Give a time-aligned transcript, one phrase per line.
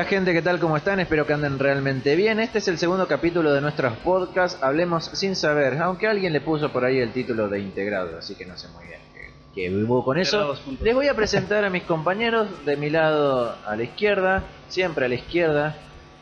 [0.00, 0.58] Hola gente, ¿qué tal?
[0.58, 0.98] ¿Cómo están?
[0.98, 2.40] Espero que anden realmente bien.
[2.40, 6.72] Este es el segundo capítulo de nuestros podcasts Hablemos sin saber, aunque alguien le puso
[6.72, 10.02] por ahí el título de integrado, así que no sé muy bien qué, qué hubo
[10.02, 10.56] con eso.
[10.80, 15.08] Les voy a presentar a mis compañeros de mi lado a la izquierda, siempre a
[15.10, 15.76] la izquierda.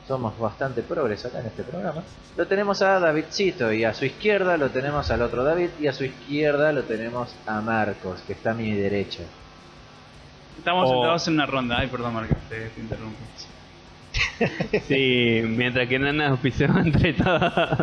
[0.09, 2.03] Somos bastante progres acá en este programa.
[2.37, 5.93] Lo tenemos a Davidcito y a su izquierda lo tenemos al otro David y a
[5.93, 9.23] su izquierda lo tenemos a Marcos, que está a mi derecha.
[10.59, 11.77] Estamos O- sentados en una ronda.
[11.79, 13.17] Ay, perdón, Marco, te, te interrumpo.
[14.87, 17.79] Sí, mientras que no nos auspiciamos entre todos.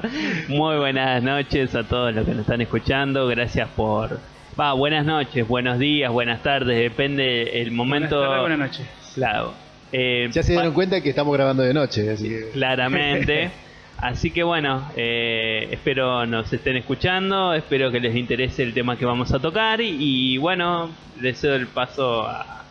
[0.48, 3.28] Muy buenas noches a todos los que nos están escuchando.
[3.28, 4.20] Gracias por.
[4.60, 8.16] Va, buenas noches, buenos días, buenas tardes, depende el momento.
[8.18, 8.88] Buenas tardes, buenas noches.
[9.14, 9.54] Claro.
[9.92, 12.50] Eh, Ya se dieron cuenta que estamos grabando de noche, así que...
[12.54, 13.52] Claramente.
[13.98, 19.06] Así que bueno, eh, espero nos estén escuchando, espero que les interese el tema que
[19.06, 19.96] vamos a tocar y,
[20.34, 20.90] y bueno,
[21.22, 22.65] les cedo el paso a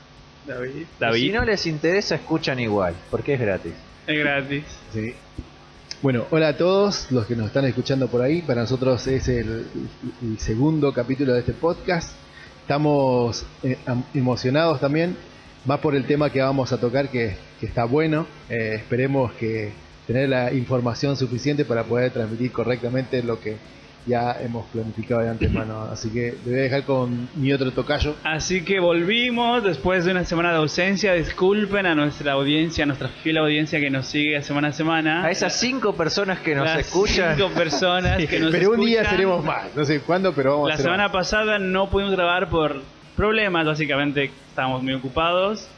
[0.47, 0.87] David.
[1.01, 1.21] David.
[1.21, 3.73] Si no les interesa, escuchan igual, porque es gratis.
[4.07, 4.65] Es gratis.
[4.93, 5.15] Sí.
[6.03, 8.43] Bueno, hola a todos los que nos están escuchando por ahí.
[8.43, 9.67] Para nosotros es el,
[10.23, 12.11] el segundo capítulo de este podcast.
[12.61, 13.79] Estamos eh,
[14.13, 15.17] emocionados también,
[15.65, 18.27] más por el tema que vamos a tocar, que, que está bueno.
[18.51, 19.73] Eh, esperemos que
[20.07, 23.57] tener la información suficiente para poder transmitir correctamente lo que
[24.07, 25.83] ya hemos planificado de antemano.
[25.93, 28.15] Así que le voy a dejar con mi otro tocayo.
[28.25, 31.13] Así que volvimos después de una semana de ausencia.
[31.15, 35.25] Disculpen a nuestra audiencia, a nuestra fiel audiencia que nos sigue semana a semana.
[35.25, 37.37] A esas cinco personas que nos Las escuchan.
[37.37, 39.11] cinco personas que nos Pero un día escuchan.
[39.17, 41.13] seremos más, no sé cuándo, pero vamos a La hacer semana más.
[41.13, 42.83] pasada no pudimos grabar por
[43.17, 45.69] problemas, básicamente estábamos muy ocupados.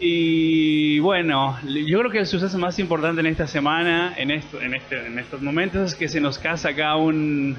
[0.00, 4.74] Y bueno, yo creo que el suceso más importante en esta semana, en, esto, en,
[4.74, 7.56] este, en estos momentos, es que se nos casa acá un,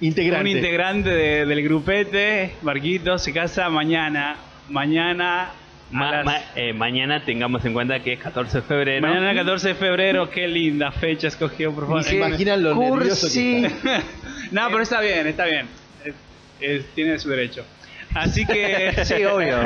[0.00, 0.50] Integrante.
[0.50, 4.36] un integrante de- del grupete, Marquito, se casa mañana.
[4.70, 5.42] Mañana.
[5.44, 5.52] a
[5.96, 9.06] Ma- las- ma- eh, mañana tengamos en cuenta que es 14 de febrero.
[9.06, 12.02] mañana 14 de febrero, qué linda fecha escogió, por favor.
[12.02, 13.60] Se imaginan lo nervioso Cursi.
[13.60, 14.02] que está.
[14.50, 15.66] No, pero está bien, está bien.
[16.04, 16.14] Es-
[16.60, 17.64] es- tiene su derecho.
[18.14, 18.92] Así que.
[19.04, 19.58] Sí, obvio.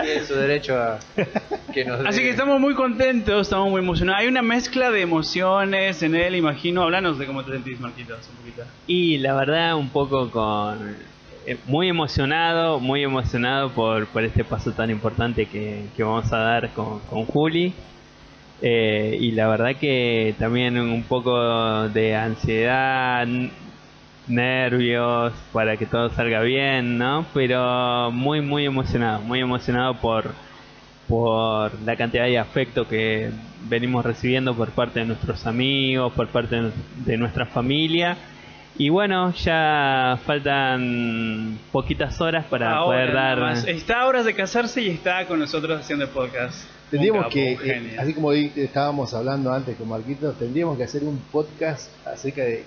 [0.00, 0.98] Tiene su derecho a
[1.72, 4.20] que nos Así que estamos muy contentos, estamos muy emocionados.
[4.20, 6.82] Hay una mezcla de emociones en él, imagino.
[6.82, 8.62] Háblanos de cómo te sentís, Marquitos, un poquito.
[8.86, 10.96] Y la verdad, un poco con.
[11.46, 16.38] eh, muy emocionado, muy emocionado por, por este paso tan importante que, que vamos a
[16.38, 17.72] dar con, con Juli.
[18.64, 23.26] Eh, y la verdad que también un poco de ansiedad,
[24.28, 27.26] nervios para que todo salga bien, ¿no?
[27.34, 30.32] Pero muy, muy emocionado, muy emocionado por,
[31.08, 33.30] por la cantidad de afecto que
[33.68, 36.72] venimos recibiendo por parte de nuestros amigos, por parte
[37.04, 38.16] de, nuestra familia.
[38.78, 43.68] Y bueno, ya faltan poquitas horas para Ahora poder dar...
[43.68, 46.64] Está a horas de casarse y está con nosotros haciendo el podcast.
[46.92, 51.90] Tendríamos que, eh, así como estábamos hablando antes con Marquitos, tendríamos que hacer un podcast
[52.06, 52.64] acerca de,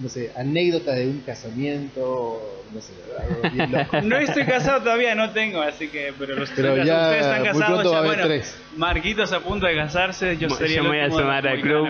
[0.00, 4.00] no sé, anécdotas de un casamiento, no sé, algo bien loco.
[4.02, 6.14] No estoy casado todavía, no tengo, así que.
[6.16, 7.96] Pero los Pero ustedes ya están muy casados pronto va ya.
[7.96, 8.56] a haber Bueno, tres.
[8.76, 11.88] Marquitos a punto de casarse, yo sería el me voy a último al club.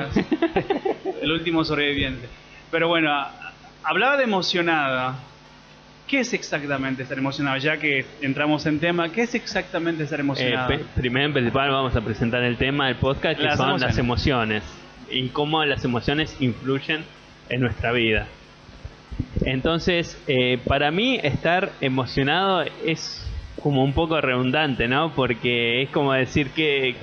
[1.21, 2.27] el último sobreviviente.
[2.71, 3.11] Pero bueno,
[3.83, 5.17] hablaba de emocionada.
[6.15, 7.57] ¿Qué es exactamente estar emocionado?
[7.57, 10.73] Ya que entramos en tema, ¿qué es exactamente estar Eh, emocionado?
[10.95, 13.83] primero en principal vamos a presentar el tema del podcast que Las son emociones.
[13.97, 14.63] las emociones
[15.11, 17.03] y cómo las emociones influyen
[17.49, 18.29] en nuestra vida.
[19.45, 23.29] Entonces, eh, para mí estar emocionado es
[23.61, 25.13] como un poco redundante, ¿no?
[25.17, 26.95] Porque es como decir que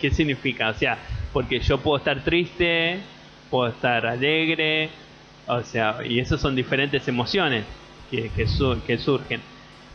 [0.00, 0.98] qué significa, o sea,
[1.32, 2.98] porque yo puedo estar triste,
[3.50, 4.88] puedo estar alegre,
[5.46, 7.64] o sea, y esas son diferentes emociones
[8.12, 9.40] que, que, su- que surgen.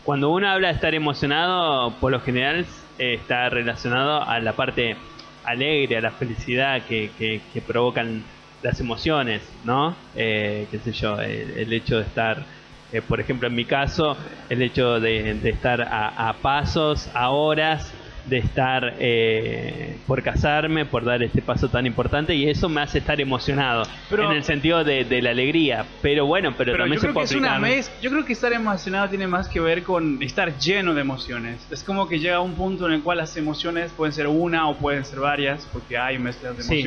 [0.04, 2.66] Cuando uno habla de estar emocionado, por lo general
[3.00, 4.98] eh, está relacionado a la parte
[5.46, 8.24] alegre, a la felicidad que, que- que provocan
[8.64, 9.96] las emociones, ¿no?
[10.16, 12.44] Eh, qué sé yo, el, el hecho de estar,
[12.92, 14.18] eh, por ejemplo, en mi caso,
[14.50, 17.94] el hecho de, de estar a, a pasos, a horas,
[18.30, 23.00] de estar eh, por casarme, por dar este paso tan importante, y eso me hace
[23.00, 25.86] estar emocionado, Pero- en el sentido de, de la alegría.
[26.02, 28.10] Pero bueno, pero, Pero también yo se creo que puede es una aplicar- mez- Yo
[28.12, 31.68] creo que estar emocionado tiene más que ver con estar lleno de emociones.
[31.72, 34.78] Es como que llega un punto en el cual las emociones pueden ser una o
[34.78, 36.84] pueden ser varias, porque hay mezclas de Sí.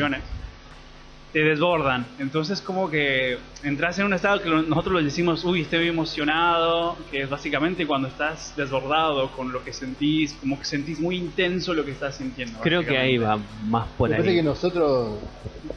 [1.32, 2.08] Te desbordan.
[2.18, 7.22] Entonces como que entras en un estado que nosotros les decimos, uy, estoy emocionado, que
[7.22, 11.84] es básicamente cuando estás desbordado con lo que sentís, como que sentís muy intenso lo
[11.84, 12.58] que estás sintiendo.
[12.60, 14.44] Creo que ahí va más por Me parece que ahí.
[14.44, 15.20] nosotros,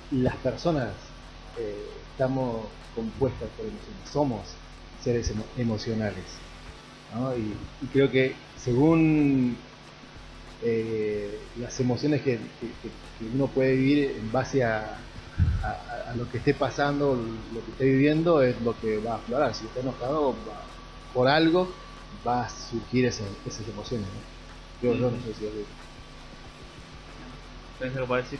[0.09, 0.95] las personas,
[1.55, 4.55] eh, estamos compuestas por emociones, somos
[5.00, 6.39] seres emo- emocionales.
[7.13, 7.38] ¿no?
[7.38, 9.55] Y, y creo que según
[10.63, 14.97] eh, las emociones que, que- que uno puede vivir en base a,
[15.63, 19.18] a- a lo que esté pasando, lo que esté viviendo, es lo que va a
[19.18, 19.56] aflorar.
[19.56, 20.35] Si está enojado
[21.13, 21.74] por algo,
[22.25, 24.07] va a surgir esas emociones.
[24.13, 24.21] ¿no?
[24.81, 25.53] Yo, yo no sé si es-
[27.80, 28.39] ¿Tenés algo para decir?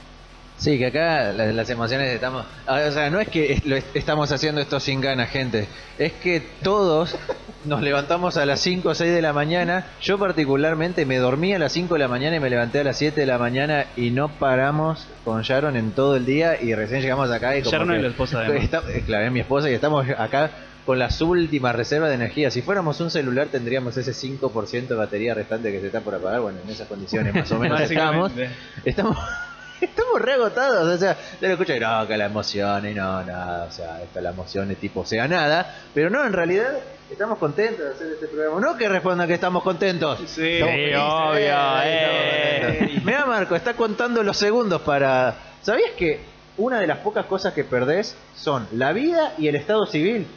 [0.58, 2.46] Sí, que acá la- las emociones estamos...
[2.68, 5.68] ah, O sea, no es que lo est- estamos haciendo esto sin ganas, gente.
[5.98, 7.18] Es que todos
[7.66, 9.88] nos levantamos a las 5 o 6 de la mañana.
[10.02, 12.98] Yo particularmente me dormí a las 5 de la mañana y me levanté a las
[12.98, 17.02] 7 de la mañana y no paramos con Sharon en todo el día y recién
[17.02, 18.60] llegamos acá y como Sharon que- es la esposa de Emma.
[18.64, 20.52] Está- eh, claro, es mi esposa y estamos acá
[20.86, 22.52] con las últimas reservas de energía.
[22.52, 26.42] Si fuéramos un celular tendríamos ese 5% de batería restante que se está por apagar.
[26.42, 28.24] Bueno, en esas condiciones más o menos estamos.
[28.36, 28.56] Básicamente.
[28.86, 29.18] Estamos,
[29.86, 33.24] estamos re agotados, o sea, te lo escucho y no, que la emoción y no,
[33.24, 36.78] nada, o sea, esta la emoción es tipo sea nada, pero no, en realidad
[37.12, 40.20] estamos contentos de hacer este programa, no que respondan que estamos contentos.
[40.28, 42.60] Sí, Estamos felices, obvio, eh.
[42.62, 43.06] contentos.
[43.06, 45.36] Mirá Marco, está contando los segundos para...
[45.62, 46.22] ¿Sabías que
[46.58, 50.28] una de las pocas cosas que perdés son la vida y el estado civil?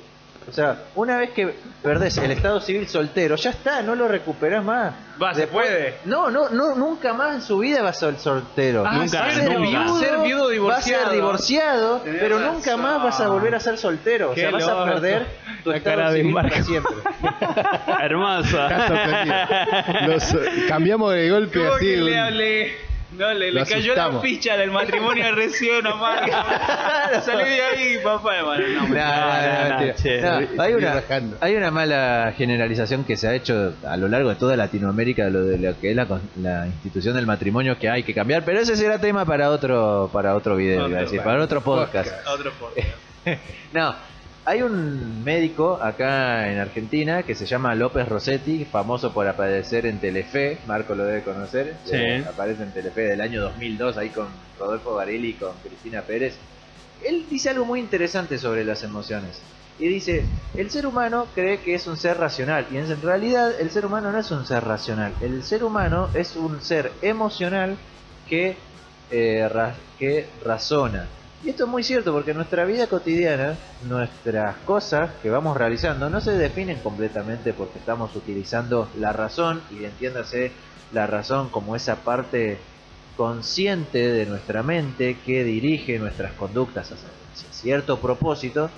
[0.49, 4.65] O sea, una vez que perdés el estado civil soltero, ya está, no lo recuperás
[4.65, 4.95] más.
[5.21, 5.97] Va, se puede.
[6.05, 8.85] No, no, no, nunca más en su vida va a ser soltero.
[8.87, 9.59] Ah, Nunca, va a ser nunca.
[9.83, 11.05] viudo, Ser viudo va a divorciado.
[11.07, 12.55] ser divorciado, Tenés pero razón.
[12.55, 14.31] nunca más vas a volver a ser soltero.
[14.31, 15.27] O sea, vas a perder
[15.65, 16.65] tu La estado cara de civil para Marco.
[16.65, 16.95] siempre.
[18.03, 18.59] Hermoso.
[20.07, 21.87] Los, eh, cambiamos de golpe ¿Cómo así.
[21.87, 22.77] que un- le hablé?
[23.12, 26.29] No, le, le cayó la ficha del matrimonio recién, Omar.
[27.25, 28.43] Salí de ahí, papá.
[28.43, 29.94] Bueno, no, No, no, no, no, mentira.
[29.94, 30.20] che.
[30.20, 31.03] No, hay, una,
[31.41, 35.31] hay una mala generalización que se ha hecho a lo largo de toda Latinoamérica de
[35.31, 38.44] lo de lo que es la, con- la institución del matrimonio que hay que cambiar,
[38.44, 41.44] pero ese será tema para otro para otro video, Otro, iba a decir, bueno, para
[41.44, 42.12] otro podcast.
[42.26, 42.88] Otro podcast.
[43.73, 43.94] No,
[44.47, 49.99] hay un médico acá en Argentina que se llama López Rossetti, famoso por aparecer en
[49.99, 52.25] Telefe, Marco lo debe conocer, Sí.
[52.27, 54.29] aparece en Telefe del año 2002 ahí con
[54.59, 56.37] Rodolfo Barelli y con Cristina Pérez.
[57.05, 59.41] Él dice algo muy interesante sobre las emociones.
[59.79, 60.25] Y dice,
[60.57, 62.67] el ser humano cree que es un ser racional.
[62.73, 65.13] Y en realidad el ser humano no es un ser racional.
[65.21, 67.77] El ser humano es un ser emocional
[68.27, 68.57] que,
[69.11, 71.09] eh, ra- que razona.
[71.47, 76.21] Y esto es muy cierto porque nuestra vida cotidiana, nuestras cosas que vamos realizando no
[76.21, 80.51] se definen completamente porque estamos utilizando la razón y entiéndase
[80.93, 82.59] la razón como esa parte
[83.17, 88.69] consciente de nuestra mente que dirige nuestras conductas hacia, hacia cierto propósito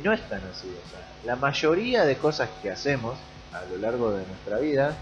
[0.00, 0.68] y no es tan así.
[0.68, 3.18] O sea, la mayoría de cosas que hacemos
[3.52, 4.96] a lo largo de nuestra vida,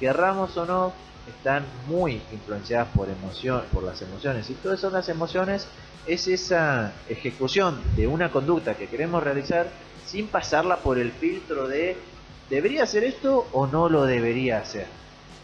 [0.00, 0.92] querramos o no,
[1.28, 4.48] están muy influenciadas por emoción, por las emociones.
[4.50, 5.66] Y todas son las emociones
[6.06, 9.68] es esa ejecución de una conducta que queremos realizar
[10.06, 11.96] sin pasarla por el filtro de
[12.48, 14.86] ¿debería hacer esto o no lo debería hacer?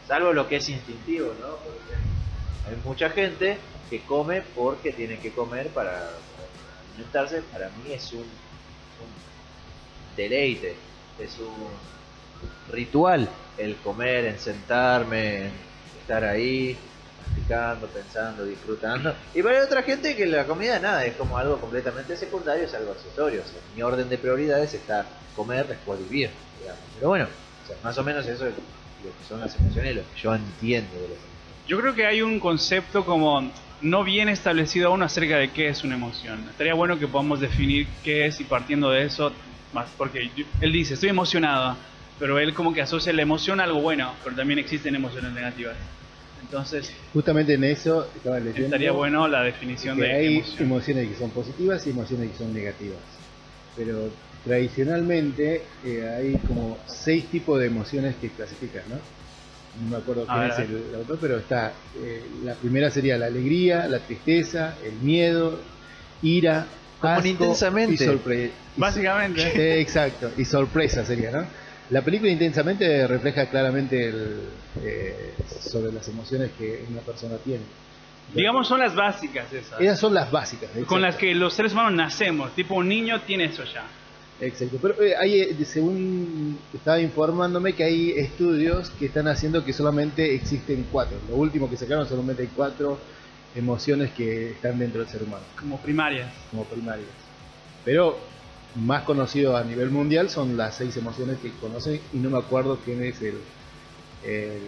[0.06, 1.49] Salvo lo que es instintivo, ¿no?
[1.56, 1.94] Porque
[2.69, 3.58] hay mucha gente
[3.90, 6.11] que come porque tiene que comer para,
[6.93, 7.43] alimentarse.
[7.52, 8.26] Para mí es un, un
[10.17, 10.76] deleite,
[11.19, 13.28] es un ritual
[13.58, 15.52] el comer, en sentarme, en
[16.02, 16.76] estar ahí,
[17.26, 19.14] masticando, pensando, disfrutando.
[19.34, 22.92] Y para otra gente que la comida nada, es como algo completamente secundario, es algo
[22.92, 23.40] accesorio.
[23.40, 26.30] O sea, mi orden de prioridades está comer, después vivir.
[26.61, 26.80] digamos.
[26.97, 30.02] Pero bueno, o sea, más o menos eso es lo que son las emociones, lo
[30.02, 31.68] que yo entiendo de las emociones.
[31.68, 35.85] Yo creo que hay un concepto como no bien establecido aún acerca de qué es
[35.85, 36.44] una emoción.
[36.50, 39.32] Estaría bueno que podamos definir qué es y partiendo de eso,
[39.73, 40.30] más porque
[40.61, 41.76] él dice, estoy emocionado,
[42.23, 45.75] pero él como que asocia la emoción a algo bueno, pero también existen emociones negativas.
[46.41, 48.67] Entonces, Justamente en eso estaba leyendo.
[48.67, 50.62] estaría bueno la definición que de hay emoción.
[50.62, 53.00] emociones que son positivas y emociones que son negativas.
[53.76, 54.09] Pero
[54.45, 58.95] tradicionalmente eh, hay como seis tipos de emociones que clasifican, ¿no?
[59.83, 61.73] No me acuerdo quién es el, el autor, pero está.
[62.00, 65.59] eh, la primera sería la alegría, la tristeza, el miedo,
[66.23, 66.67] ira,
[67.00, 67.95] Como Intensamente.
[67.95, 68.52] y sorpresa.
[68.76, 69.43] Básicamente.
[69.57, 71.45] Eh, exacto, y sorpresa sería, ¿no?
[71.91, 74.41] La película intensamente refleja claramente el,
[74.83, 77.62] eh, sobre las emociones que una persona tiene.
[78.35, 79.81] Digamos son las básicas esas.
[79.81, 80.71] Esas son las básicas.
[80.87, 82.55] Con las que los seres humanos nacemos.
[82.55, 83.85] Tipo un niño tiene eso ya.
[84.41, 89.73] Exacto, pero eh, hay, eh, según estaba informándome que hay estudios que están haciendo que
[89.73, 91.19] solamente existen cuatro.
[91.29, 92.99] Lo último que sacaron solamente hay cuatro
[93.55, 96.33] emociones que están dentro del ser humano, Como primarias.
[96.51, 97.07] como primarias.
[97.85, 98.19] Pero
[98.76, 102.79] más conocido a nivel mundial son las seis emociones que conocen y no me acuerdo
[102.85, 103.35] quién es el,
[104.25, 104.59] el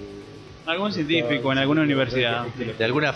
[0.67, 2.47] Algún científico en alguna universidad.
[2.47, 3.15] De alguna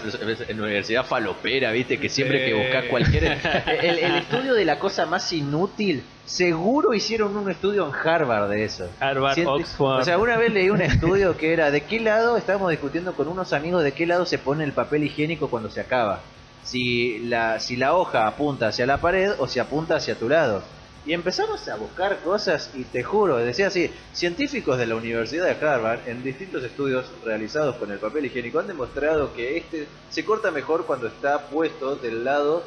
[0.50, 3.24] universidad falopera, viste, que siempre que buscas cualquier...
[3.82, 8.64] El, el estudio de la cosa más inútil, seguro hicieron un estudio en Harvard de
[8.64, 8.90] eso.
[9.00, 10.00] Harvard, Siente- Oxford.
[10.00, 13.28] O sea, una vez leí un estudio que era de qué lado, estábamos discutiendo con
[13.28, 16.20] unos amigos de qué lado se pone el papel higiénico cuando se acaba.
[16.64, 20.62] Si la, si la hoja apunta hacia la pared o si apunta hacia tu lado.
[21.08, 25.66] Y empezamos a buscar cosas y te juro, decía así, científicos de la Universidad de
[25.66, 30.50] Harvard en distintos estudios realizados con el papel higiénico han demostrado que este se corta
[30.50, 32.62] mejor cuando está puesto del lado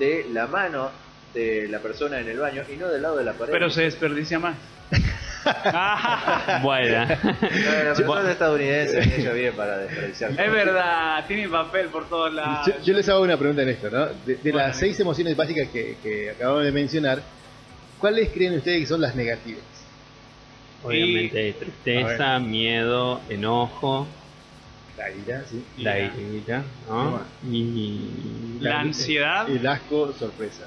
[0.00, 0.90] de la mano
[1.34, 3.52] de la persona en el baño y no del lado de la pared.
[3.52, 4.56] Pero se desperdicia más.
[6.62, 7.04] Bueno.
[7.04, 10.30] No, la persona estadounidense ella bien para desperdiciar.
[10.30, 12.66] es verdad, tiene papel por todos lados.
[12.66, 14.06] Yo, yo les hago una pregunta en esto, ¿no?
[14.06, 17.20] De, de Bueno, las seis emociones básicas que, que acabamos de mencionar,
[18.04, 19.62] ¿cuáles creen ustedes que son las negativas?
[20.82, 24.06] Obviamente tristeza, miedo, enojo,
[24.98, 25.64] La ira, sí.
[25.78, 26.14] la Ira.
[26.20, 27.22] ira, ¿no?
[27.50, 30.66] Y La ansiedad, El asco, sorpresa.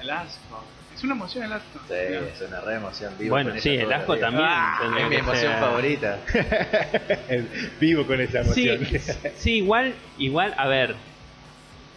[0.00, 0.64] el asco.
[0.94, 1.78] Es una emoción el asco.
[1.86, 3.12] Sí, es una re emoción.
[3.18, 4.46] vivo bueno, con sí, el asco también.
[4.48, 6.20] Ah, Es mi emoción favorita.
[7.80, 9.02] Vivo con esa Sí, emoción.
[9.36, 10.94] sí, igual, igual, a ver,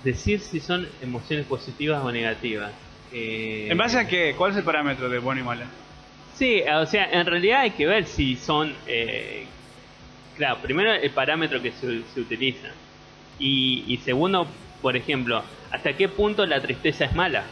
[0.04, 2.74] decir si son emociones positivas o negativas.
[3.14, 4.34] Eh, ¿En base a qué?
[4.38, 5.66] ¿Cuál es el parámetro de bueno y malo?
[6.36, 9.46] Sí, o sea, en realidad hay que ver si son, eh,
[10.36, 12.70] claro, primero el parámetro que se, se utiliza
[13.38, 14.48] y, y segundo,
[14.82, 17.44] por ejemplo, hasta qué punto la tristeza es mala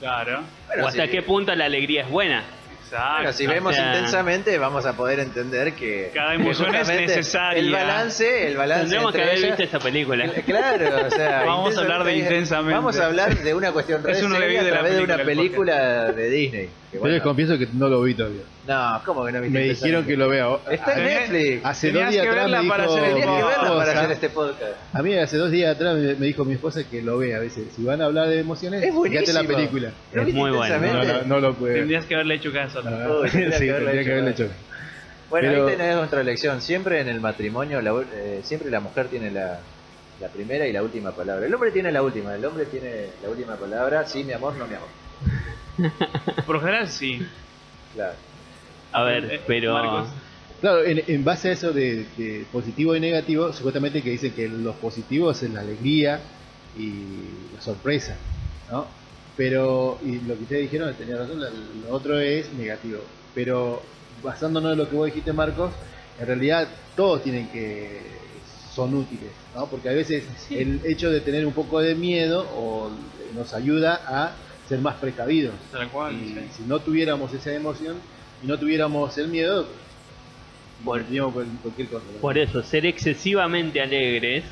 [0.00, 0.42] Claro.
[0.66, 2.42] Bueno, o hasta qué punto la alegría es buena.
[2.86, 3.14] Exacto.
[3.16, 6.10] Bueno, si o vemos sea- intensamente, vamos a poder entender que.
[6.14, 7.58] Cada emoción es necesaria.
[7.58, 8.82] El balance, el balance.
[8.84, 10.30] Tendremos que entre haber ellas- visto esa película.
[10.46, 11.42] Claro, o sea.
[11.44, 12.74] Vamos a hablar de intensamente.
[12.74, 14.96] Vamos a hablar de una cuestión re Es un seria review a de la través
[14.96, 15.74] de una película,
[16.06, 16.68] el película de Disney.
[16.90, 18.42] Que Yo bueno, les confieso que no lo vi todavía.
[18.68, 20.46] no, ¿cómo que no viste Me dijeron que lo vea.
[20.70, 21.64] Está en Netflix.
[21.64, 23.85] Hace dos días que atrás me verla para dijo para
[24.16, 24.72] este podcast.
[24.92, 27.40] A mí hace dos días atrás me, me dijo mi esposa que lo vea a
[27.40, 27.68] veces.
[27.76, 29.42] Si van a hablar de emociones, Es fíjate buenísimo.
[29.42, 29.92] la película.
[30.12, 30.78] ¿Lo Es viste muy bueno.
[30.78, 31.28] No, intensamente?
[31.28, 31.82] no, no lo puede ver.
[31.82, 32.82] Tendrías que haberle hecho caso.
[32.82, 32.98] No, ¿no?
[32.98, 33.20] no.
[33.20, 34.30] Uy, tendría sí, que haberlo tendría que hecho, haberlo ¿no?
[34.30, 34.48] hecho.
[35.30, 36.60] Bueno, Pero- ahí tenés otra lección.
[36.60, 39.58] Siempre en el matrimonio, la, eh, siempre la mujer tiene la,
[40.20, 41.46] la primera y la última palabra.
[41.46, 42.34] El hombre tiene la última.
[42.34, 44.04] El hombre tiene la última palabra.
[44.06, 45.92] Sí, mi amor, no mi amor.
[46.46, 47.26] Por lo general sí.
[47.94, 48.14] Claro.
[48.92, 50.08] A Eh, ver, pero Marcos.
[50.66, 54.48] Claro, en, en base a eso de, de positivo y negativo, supuestamente que dicen que
[54.48, 56.18] los positivos es la alegría
[56.76, 58.16] y la sorpresa,
[58.68, 58.88] ¿no?
[59.36, 62.98] Pero, y lo que ustedes dijeron, tenía razón, lo otro es negativo.
[63.32, 63.80] Pero
[64.24, 65.70] basándonos en lo que vos dijiste, Marcos,
[66.18, 68.00] en realidad todos tienen que,
[68.74, 69.66] son útiles, ¿no?
[69.66, 72.90] Porque a veces el hecho de tener un poco de miedo o
[73.36, 74.32] nos ayuda a
[74.68, 75.54] ser más precavidos.
[75.70, 76.12] Tal cual.
[76.12, 76.40] Y sí.
[76.56, 77.98] si no tuviéramos esa emoción
[78.42, 79.68] y no tuviéramos el miedo,
[82.20, 84.44] por eso, ser excesivamente alegres,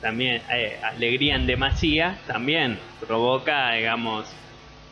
[0.00, 4.26] también, eh, alegría en demasía, también provoca, digamos,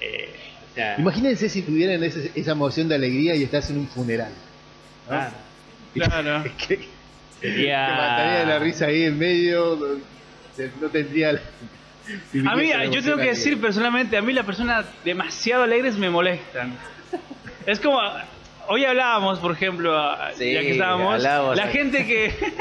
[0.00, 0.34] eh,
[0.70, 4.32] o sea, Imagínense si tuvieran ese- esa emoción de alegría y estás en un funeral.
[5.08, 5.20] ¿no?
[5.94, 6.42] Claro.
[6.68, 6.88] que, que
[7.40, 7.88] sería...
[7.90, 9.78] mataría de la risa ahí en medio,
[10.80, 11.32] no, tendría...
[11.34, 11.40] la-
[12.50, 16.76] A mí, yo tengo que decir personalmente, a mí las personas demasiado alegres me molestan.
[17.66, 17.98] Es como,
[18.68, 19.92] hoy hablábamos, por ejemplo,
[20.36, 22.32] Sí, ya que estábamos, la gente que...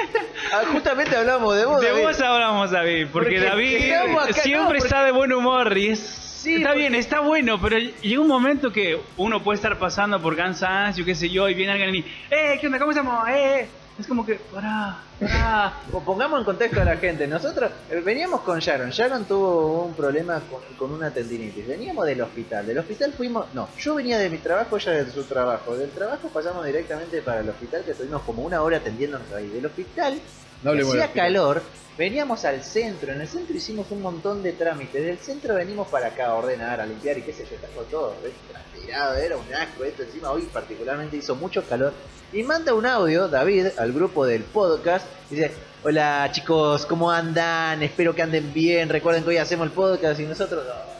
[0.53, 1.81] Ah, justamente hablamos de vos.
[1.81, 2.03] de David.
[2.03, 3.77] vos hablamos, David, porque, Porque David
[4.33, 6.00] siempre no, porque- está de buen humor y es...
[6.00, 10.22] Sí, está porque- bien, está bueno, pero llega un momento que uno puede estar pasando
[10.22, 13.27] por cansancio, qué sé yo, y viene alguien y, ¡eh, qué onda, cómo estamos!
[13.29, 13.67] ¡eh!
[14.00, 15.74] Es como que, pará, pará.
[15.92, 17.28] O Pongamos en contexto a la gente.
[17.28, 18.90] Nosotros eh, veníamos con Sharon.
[18.90, 21.68] Sharon tuvo un problema con, con una tendinitis.
[21.68, 22.66] Veníamos del hospital.
[22.66, 23.54] Del hospital fuimos.
[23.54, 25.76] No, yo venía de mi trabajo, ella de su trabajo.
[25.76, 29.48] Del trabajo pasamos directamente para el hospital, que estuvimos como una hora atendiéndonos ahí.
[29.50, 30.20] Del hospital,
[30.63, 31.62] No hacía calor.
[31.98, 33.13] Veníamos al centro.
[33.13, 35.03] En el centro hicimos un montón de trámites.
[35.05, 37.55] Del centro venimos para acá a ordenar, a limpiar y qué sé yo.
[37.55, 38.34] Estamos todo ¿ves?
[38.51, 39.13] transpirado.
[39.15, 40.01] Era un asco esto.
[40.03, 41.93] Encima hoy particularmente hizo mucho calor.
[42.32, 45.05] Y manda un audio, David, al grupo del podcast.
[45.29, 45.51] Y dice,
[45.84, 47.84] hola chicos, ¿cómo andan?
[47.84, 48.89] Espero que anden bien.
[48.89, 50.63] Recuerden que hoy hacemos el podcast y nosotros...
[50.67, 50.93] "Oh,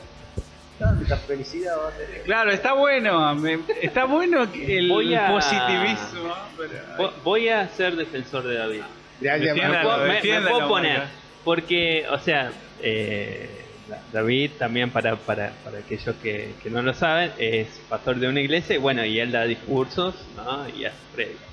[0.78, 2.22] tanta felicidad va a tener.
[2.24, 6.36] Claro, está bueno, me- está bueno que el Voy a- positivismo.
[6.58, 8.82] pero- Vo- Voy a ser defensor de David.
[9.22, 11.02] Gracias, Defiéndalo, Me puedo, me- puedo poner.
[11.44, 12.52] Porque, o sea,
[12.82, 13.50] eh,
[14.12, 18.40] David también para, para, para aquellos que, que no lo saben, es pastor de una
[18.42, 20.68] iglesia y bueno, y él da discursos ¿no?
[20.70, 21.48] y hace prédicas.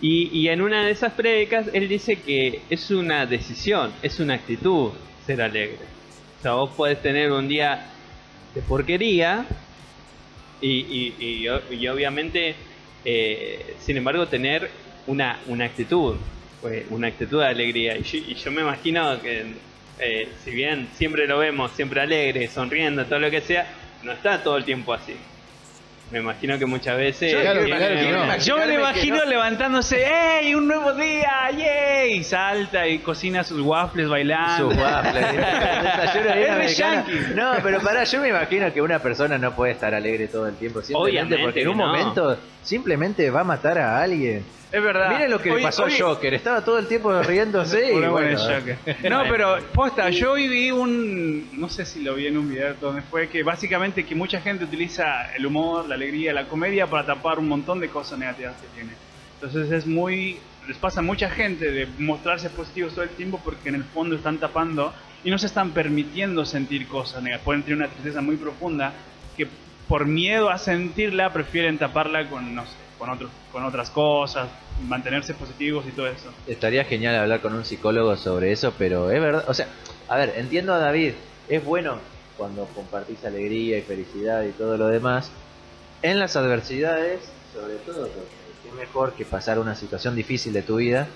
[0.00, 4.34] Y, y en una de esas prédicas él dice que es una decisión, es una
[4.34, 4.92] actitud
[5.26, 5.78] ser alegre.
[6.38, 7.86] O sea, vos podés tener un día
[8.54, 9.44] de porquería
[10.60, 10.68] y,
[11.18, 12.54] y, y obviamente,
[13.04, 14.70] eh, sin embargo, tener
[15.06, 16.16] una, una actitud,
[16.60, 17.96] pues, una actitud de alegría.
[17.96, 19.54] Y yo, y yo me imagino que,
[19.98, 23.66] eh, si bien siempre lo vemos, siempre alegre, sonriendo, todo lo que sea,
[24.02, 25.14] no está todo el tiempo así.
[26.10, 27.30] Me imagino que muchas veces.
[27.32, 28.36] Yo- Claro, yo- claro que no.
[28.38, 29.24] Yo me lo imagino no.
[29.26, 30.04] levantándose,
[30.40, 30.56] ¡Ey!
[30.56, 31.50] ¡Un nuevo día!
[31.56, 32.14] ¡Yay!
[32.14, 34.70] Y salta y cocina sus waffles bailando.
[34.70, 35.24] Sus waffles,
[36.64, 37.12] Es yankee.
[37.36, 40.56] No, pero pará, yo me imagino que una persona no puede estar alegre todo el
[40.56, 41.86] tiempo, simplemente Obviamente porque en un no.
[41.86, 44.44] momento simplemente va a matar a alguien.
[44.72, 45.10] Es verdad.
[45.10, 47.96] Miren lo que le Hoy- pasó hoy- a Joker, estaba todo el tiempo riéndose y
[47.96, 49.10] Una buena bueno, Joker.
[49.10, 52.74] No, pero posta, yo hoy vi un, no sé si lo vi en un video
[52.80, 57.04] donde fue que básicamente que mucha gente utiliza el humor, la alegría, la comedia para
[57.04, 58.92] tapar un montón de cosas negativas que tiene.
[59.34, 63.70] Entonces es muy, les pasa a mucha gente de mostrarse positivos todo el tiempo porque
[63.70, 64.92] en el fondo están tapando
[65.24, 67.44] y no se están permitiendo sentir cosas negativas.
[67.44, 68.92] Pueden tener una tristeza muy profunda
[69.36, 69.48] que
[69.88, 74.48] por miedo a sentirla prefieren taparla con, no sé, con, otros, con otras cosas,
[74.86, 76.28] mantenerse positivos y todo eso.
[76.46, 79.68] Estaría genial hablar con un psicólogo sobre eso, pero es verdad, o sea,
[80.06, 81.14] a ver, entiendo a David,
[81.48, 81.96] es bueno
[82.36, 85.30] cuando compartís alegría y felicidad y todo lo demás,
[86.02, 87.20] en las adversidades,
[87.54, 91.08] sobre todo, es mejor que pasar una situación difícil de tu vida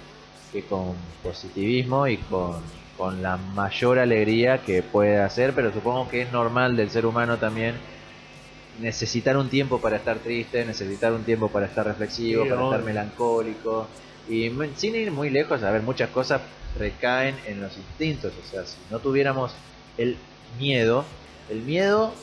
[0.52, 2.62] que con positivismo y con,
[2.96, 7.36] con la mayor alegría que puede hacer, pero supongo que es normal del ser humano
[7.36, 7.74] también
[8.78, 12.82] necesitar un tiempo para estar triste, necesitar un tiempo para estar reflexivo, Sí, para estar
[12.82, 13.88] melancólico.
[14.28, 16.42] Y sin ir muy lejos, a ver, muchas cosas
[16.76, 18.32] recaen en los instintos.
[18.38, 19.54] O sea, si no tuviéramos
[19.96, 20.18] el
[20.56, 21.04] miedo,
[21.48, 22.14] el miedo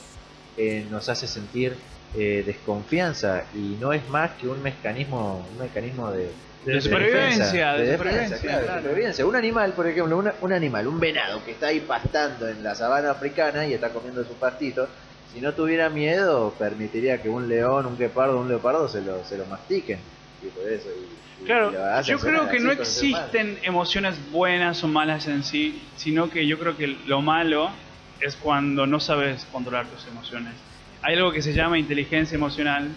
[0.58, 1.78] eh, nos hace sentir
[2.14, 6.34] eh, desconfianza y no es más que un mecanismo, un mecanismo de,
[6.66, 8.82] De supervivencia, de defensa, supervivencia, claro, de claro.
[8.82, 9.26] supervivencia.
[9.26, 12.76] Un animal, por ejemplo, una- un animal, un venado que está ahí pastando en la
[12.76, 14.90] sabana africana y está comiendo su pastito,
[15.34, 19.38] si no tuviera miedo, permitiría que un león, un guepardo, un leopardo se lo, se
[19.38, 20.00] lo mastiquen.
[20.44, 21.72] Y por eso, y- Claro,
[22.04, 26.78] yo creo que no existen emociones buenas o malas en sí, sino que yo creo
[26.78, 27.72] que lo malo
[28.20, 30.54] es cuando no sabes controlar tus emociones.
[31.02, 32.90] Hay algo que se llama inteligencia emocional,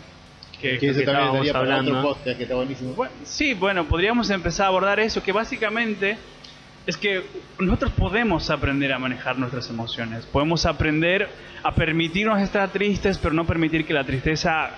[0.60, 1.90] que, Que eso que también estábamos hablando.
[2.00, 2.92] otro podcast que está buenísimo.
[2.92, 6.18] Bueno, sí, bueno, podríamos empezar a abordar eso, que básicamente
[6.86, 7.24] es que
[7.58, 11.28] nosotros podemos aprender a manejar nuestras emociones, podemos aprender
[11.62, 14.70] a permitirnos estar tristes, pero no permitir que la tristeza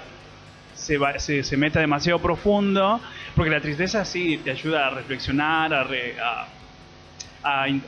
[0.75, 3.01] se, va- se, meta demasiado profundo,
[3.35, 6.47] porque la tristeza sí te ayuda a reflexionar, a, re- a-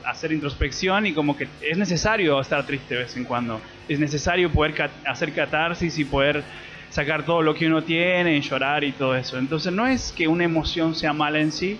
[0.05, 4.51] hacer introspección y como que es necesario estar triste de vez en cuando, es necesario
[4.53, 6.45] poder hacer catarsis y poder
[6.91, 9.37] sacar todo lo que uno tiene y llorar y todo eso.
[9.39, 11.79] Entonces no es que una emoción sea mala en sí,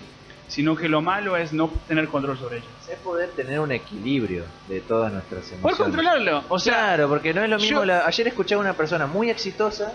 [0.49, 2.67] sino que lo malo es no tener control sobre ella.
[2.91, 5.61] Es poder tener un equilibrio de todas nuestras emociones.
[5.61, 7.79] Poder controlarlo, o sea, claro, porque no es lo mismo.
[7.79, 9.93] yo- la- ayer escuché a una persona muy exitosa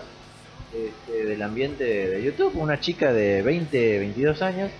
[0.73, 4.71] este, del ambiente de YouTube, una chica de 20, 22 años,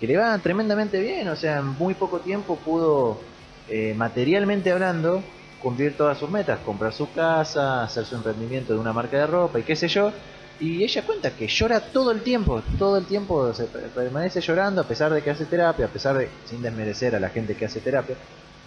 [0.00, 1.28] que le va tremendamente bien.
[1.28, 3.20] O sea, en muy poco tiempo pudo,
[3.68, 5.22] eh, materialmente hablando,
[5.62, 9.58] cumplir todas sus metas: comprar su casa, hacer su emprendimiento de una marca de ropa
[9.58, 10.12] y qué sé yo.
[10.58, 14.80] Y ella cuenta que llora todo el tiempo, todo el tiempo se per- permanece llorando
[14.80, 17.66] a pesar de que hace terapia, a pesar de, sin desmerecer a la gente que
[17.66, 18.16] hace terapia,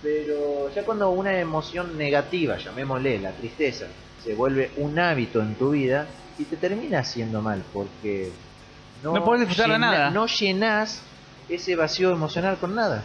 [0.01, 3.87] pero ya cuando una emoción negativa, llamémosle la tristeza,
[4.23, 8.31] se vuelve un hábito en tu vida y te termina haciendo mal porque
[9.01, 10.09] No podés disfrutar de llena- nada.
[10.11, 11.01] No llenas
[11.49, 13.03] ese vacío emocional con nada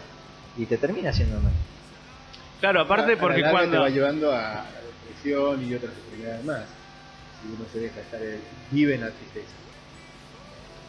[0.58, 1.52] y te termina haciendo mal.
[2.60, 3.80] claro, aparte A- a porque la larga te cuando...
[3.82, 6.64] va llevando a la depresión y otras enfermedades más.
[7.44, 8.20] Si uno se deja estar,
[8.70, 9.57] vive en la tristeza.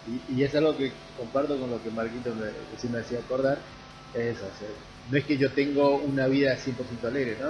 [0.05, 3.63] Y, y es algo que comparto con lo que Marquito me, recién me hacía acordar.
[4.13, 4.69] Es, o sea,
[5.09, 7.49] no es que yo tengo una vida 100% alegre, ¿no?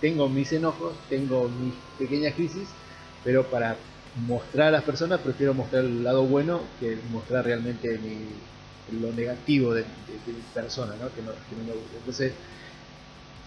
[0.00, 2.74] Tengo mis enojos, tengo mis pequeñas crisis,
[3.22, 3.78] pero para
[4.14, 8.42] mostrar a las personas prefiero mostrar el lado bueno que mostrar realmente mi-
[8.88, 11.98] lo negativo de, de- de persona, no, que no me gusta.
[11.98, 12.34] Entonces,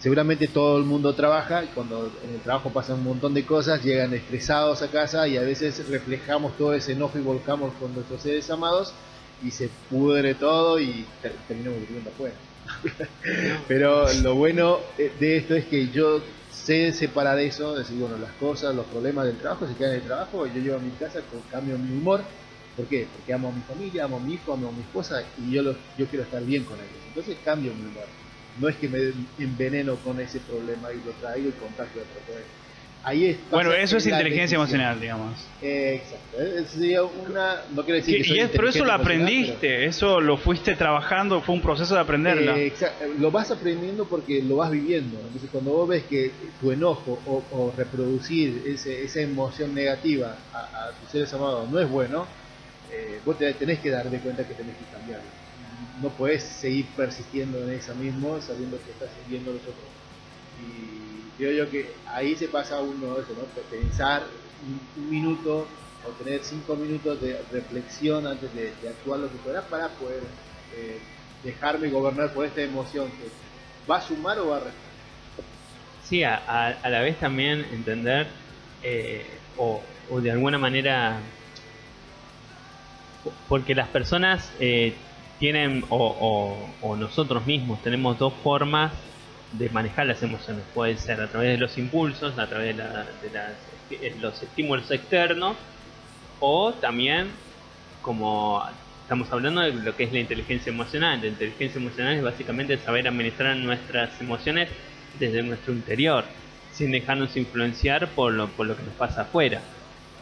[0.00, 3.84] seguramente todo el mundo trabaja y cuando en el trabajo pasan un montón de cosas,
[3.84, 8.22] llegan estresados a casa y a veces reflejamos todo ese enojo y volcamos con nuestros
[8.22, 8.92] seres amados
[9.42, 12.36] y se pudre todo y ter- terminamos viviendo afuera.
[13.68, 18.74] Pero lo bueno de esto es que yo sé separar eso, decir, bueno, las cosas,
[18.74, 21.20] los problemas del trabajo se quedan en el trabajo y yo llevo a mi casa,
[21.50, 22.22] cambio mi humor.
[22.76, 23.06] ¿Por qué?
[23.12, 25.62] Porque amo a mi familia, amo a mi hijo, amo a mi esposa y yo,
[25.98, 27.02] yo quiero estar bien con ellos.
[27.08, 28.06] Entonces cambio mi humor.
[28.58, 28.98] No es que me
[29.38, 32.20] enveneno con ese problema y lo traigo y contagio a otro.
[32.26, 32.44] Pues,
[33.02, 34.60] Ahí es, Bueno, eso es inteligencia decisión.
[34.82, 35.48] emocional, digamos.
[35.62, 36.36] Eh, exacto.
[36.38, 39.86] Eh, sería una, no quiero decir Que- que soy y es, pero eso lo aprendiste,
[39.86, 42.54] eso lo fuiste trabajando, fue un proceso de aprenderlo.
[42.54, 42.74] Eh,
[43.16, 45.16] lo vas aprendiendo porque lo vas viviendo.
[45.18, 50.58] Entonces, cuando vos ves que tu enojo o, o reproducir ese- esa emoción negativa a,
[50.58, 52.26] a tus seres amados no es bueno,
[52.90, 55.22] eh, vos te tenés que dar de cuenta que tenés que cambiar.
[56.00, 59.76] No puedes seguir persistiendo en esa mismo sabiendo que estás siguiendo los otros.
[60.60, 63.44] Y creo yo que ahí se pasa uno eso, ¿no?
[63.70, 64.24] Pensar
[64.96, 65.66] un, minuto
[66.06, 70.22] o tener cinco minutos de reflexión antes de, actuar lo que fuera para poder
[70.74, 70.98] eh,
[71.42, 73.28] dejarme gobernar por esta emoción que
[73.90, 74.90] va a sumar o va a restar.
[76.04, 76.36] Sí, a,
[76.82, 78.26] a, la vez también entender
[78.82, 79.24] eh,
[79.56, 81.20] o, o, de alguna manera
[83.48, 84.94] porque las personas eh,
[85.40, 88.92] tienen o, o, nosotros mismos tenemos dos formas
[89.52, 90.62] de manejar las emociones.
[90.72, 93.52] Puede ser a través de los impulsos a través de, la, de las,
[93.90, 95.56] eh, los estímulos externos
[96.38, 97.28] o también
[98.02, 98.62] como
[99.02, 101.20] estamos hablando de lo que es la inteligencia emocional.
[101.20, 104.68] La inteligencia emocional es básicamente saber administrar nuestras emociones
[105.18, 106.24] desde nuestro interior
[106.72, 109.60] sin dejarnos influenciar por lo, por lo que nos pasa afuera.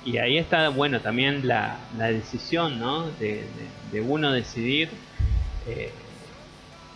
[0.04, 3.10] Y ahí está, bueno, también la, la decisión, ¿no?
[3.20, 3.44] De,
[3.92, 4.88] de, uno decidir
[5.68, 5.90] eh,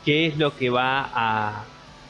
[0.05, 1.65] qué es lo que va a,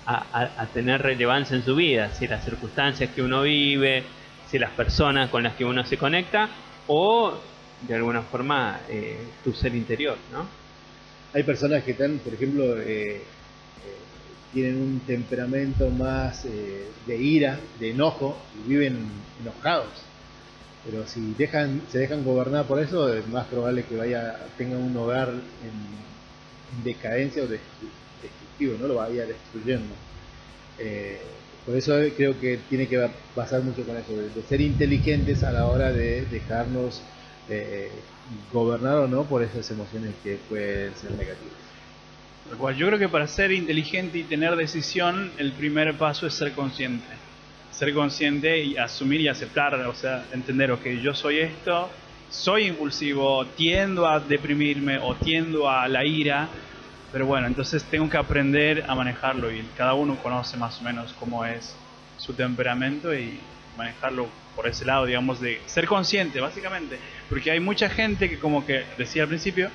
[0.07, 4.05] a, tener relevancia en su vida, si las circunstancias que uno vive,
[4.51, 6.49] si las personas con las que uno se conecta,
[6.87, 7.35] o
[7.87, 10.47] de alguna forma eh, tu ser interior, ¿no?
[11.35, 13.23] Hay personas que están, por ejemplo, eh,
[14.53, 18.99] tienen un temperamento más de ira, de enojo, y viven
[19.41, 20.13] enojados
[20.85, 24.97] pero si dejan, se dejan gobernar por eso, es más probable que vaya tenga un
[24.97, 26.12] hogar en,
[26.85, 28.89] decadencia o destructivo, ¿no?
[28.89, 29.95] Lo vaya destruyendo.
[30.79, 31.21] Eh,
[31.65, 35.67] por eso creo que tiene que pasar mucho con eso, de, ser inteligentes a la
[35.67, 37.03] hora de dejarnos
[37.49, 37.91] eh,
[38.53, 41.53] gobernar o no por esas emociones que pueden ser negativas.
[42.77, 47.07] Yo creo que para ser inteligente y tener decisión, el primer paso es ser consciente
[47.73, 51.91] ser consciente y asumir y aceptar, o sea, entender, ok, yo soy esto,
[52.33, 56.49] soy impulsivo, tiendo a deprimirme o tiendo a la ira,
[57.13, 61.15] pero bueno, entonces tengo que aprender a manejarlo y cada uno conoce más o menos
[61.21, 61.77] cómo es
[62.17, 63.39] su temperamento y
[63.77, 68.65] manejarlo por ese lado, digamos, de ser consciente, básicamente, porque hay mucha gente que como
[68.65, 69.71] que decía al principio,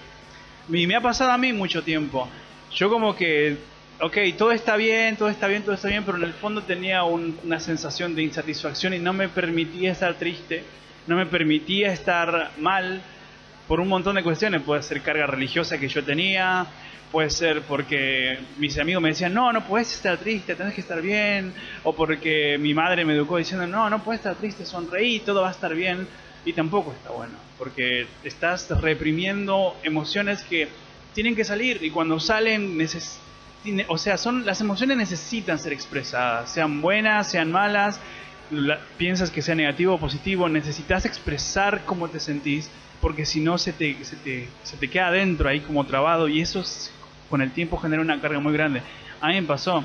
[0.68, 2.28] y me ha pasado a mí mucho tiempo,
[2.74, 3.58] yo como que
[4.00, 7.04] ok, todo está bien, todo está bien, todo está bien, pero en el fondo tenía
[7.04, 10.64] una sensación de insatisfacción y no me permitía estar triste,
[11.08, 13.02] no me permitía estar mal
[13.68, 14.62] por un montón de cuestiones.
[14.62, 16.68] Puede ser carga religiosa que yo tenía,
[17.12, 21.02] puede ser porque mis amigos me decían, no, no puedes estar triste, tenés que estar
[21.02, 25.42] bien, o porque mi madre me educó diciendo, no, no puedes estar triste, sonreí, todo
[25.42, 26.08] va a estar bien,
[26.46, 30.68] y tampoco está bueno, porque estás reprimiendo emociones que
[31.14, 32.78] tienen que salir y cuando salen
[33.88, 38.00] o sea, son las emociones necesitan ser expresadas, sean buenas, sean malas,
[38.98, 42.70] piensas que sea negativo o positivo, necesitas expresar cómo te sentís,
[43.02, 46.42] porque si no se te, se te, se te queda adentro ahí como trabado y
[46.42, 46.64] eso
[47.30, 48.82] con el tiempo genera una carga muy grande.
[49.22, 49.84] A mí me pasó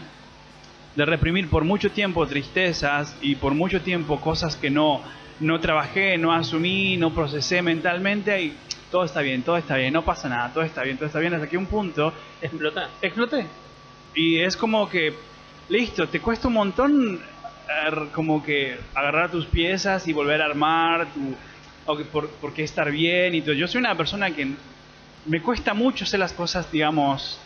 [0.94, 5.00] de reprimir por mucho tiempo tristezas y por mucho tiempo cosas que no,
[5.40, 8.54] no trabajé, no asumí, no procesé mentalmente y
[8.90, 11.34] todo está bien, todo está bien, no pasa nada, todo está bien, todo está bien,
[11.34, 12.80] hasta que un punto exploté.
[13.00, 13.46] Exploté.
[14.14, 15.14] Y es como que,
[15.70, 17.20] listo, te cuesta un montón
[18.14, 21.34] como que agarrar tus piezas y volver a armar, tu,
[21.86, 23.54] o por, qué estar bien y todo.
[23.54, 24.48] Yo soy una persona que
[25.26, 27.38] me cuesta mucho hacer las cosas, digamos,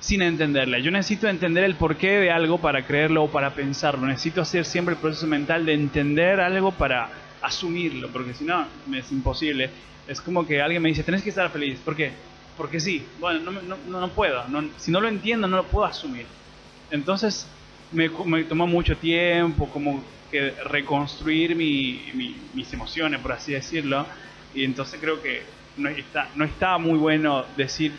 [0.00, 0.78] sin entenderla.
[0.78, 4.06] Yo necesito entender el porqué de algo para creerlo o para pensarlo.
[4.06, 9.10] Necesito hacer siempre el proceso mental de entender algo para asumirlo, porque si no, es
[9.12, 9.70] imposible.
[10.08, 11.78] Es como que alguien me dice, tenés que estar feliz.
[11.84, 12.12] ¿Por qué?
[12.56, 14.44] porque sí, bueno, no, no, no puedo,
[14.76, 16.26] si no lo entiendo no lo puedo asumir.
[16.90, 17.46] Entonces
[17.92, 24.06] me, me tomó mucho tiempo como que reconstruir mi, mis emociones, por así decirlo,
[24.54, 25.42] y entonces creo que
[25.76, 27.92] no está, no está muy bueno decir,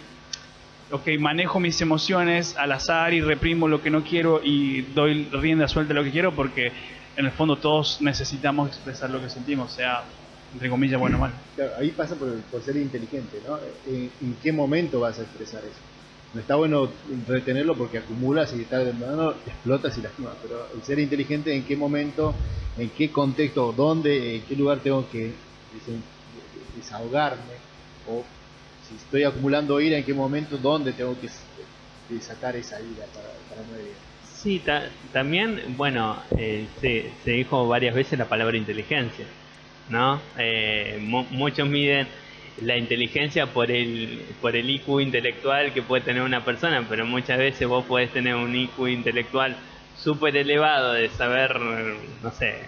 [0.91, 5.67] ok, manejo mis emociones al azar y reprimo lo que no quiero y doy rienda
[5.67, 6.71] suelta a lo que quiero porque
[7.15, 10.03] en el fondo todos necesitamos expresar lo que sentimos, sea
[10.53, 11.31] entre comillas, bueno mal.
[11.79, 12.29] ahí pasa por,
[12.63, 13.57] ser inteligente, ¿no?
[13.87, 15.79] ¿En, qué momento vas a expresar eso?
[16.33, 16.89] No está bueno
[17.27, 22.33] retenerlo porque acumulas y o explotas y lastimas, pero el ser inteligente, ¿en qué momento,
[22.77, 25.33] en qué contexto, dónde, en qué lugar tengo que
[26.75, 27.53] desahogarme?
[28.09, 28.23] O
[28.87, 31.29] si estoy acumulando ira, ¿en qué momento, dónde tengo que
[32.19, 33.93] sacar esa ira para, para no herir?
[34.23, 34.61] Sí,
[35.13, 39.25] también, bueno, eh, se, se dijo varias veces la palabra inteligencia
[39.89, 40.21] ¿no?
[40.37, 40.97] Eh,
[41.31, 42.07] muchos miden
[42.61, 47.37] la inteligencia por el, por el IQ intelectual que puede tener una persona, pero muchas
[47.37, 49.55] veces vos podés tener un IQ intelectual
[49.97, 51.59] súper elevado de saber,
[52.21, 52.59] no sé,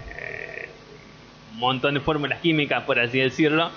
[1.54, 3.72] un montón de fórmulas químicas, por así decirlo,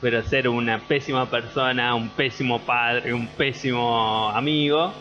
[0.00, 4.92] pero ser una pésima persona, un pésimo padre, un pésimo amigo.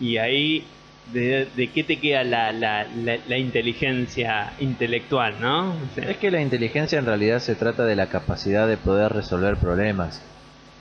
[0.00, 0.64] Y ahí,
[1.12, 5.74] ¿de, qué te queda la, la, la, la inteligencia intelectual, no?
[5.96, 10.22] Es que la inteligencia en realidad se trata de la capacidad de poder resolver problemas.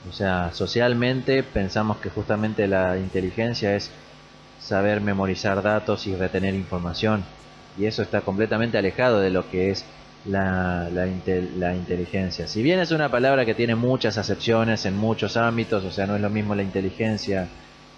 [0.10, 3.92] O sea, socialmente pensamos que justamente la inteligencia es
[4.60, 7.24] saber memorizar datos y retener información.
[7.78, 9.86] Y eso está completamente alejado de lo que es
[10.26, 11.08] la, la,
[11.58, 12.48] la inteligencia.
[12.48, 16.16] Si bien es una palabra que tiene muchas acepciones en muchos ámbitos, o sea, no
[16.16, 17.48] es lo mismo la inteligencia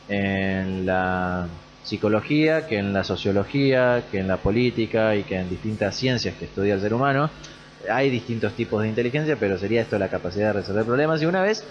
[0.08, 1.48] en la
[1.86, 6.46] psicología que en la sociología, que en la política y que en distintas ciencias que
[6.46, 7.30] estudia el ser humano.
[7.90, 11.22] Hay distintos tipos de inteligencia, pero sería esto la capacidad de resolver problemas.
[11.22, 11.64] Y una vez,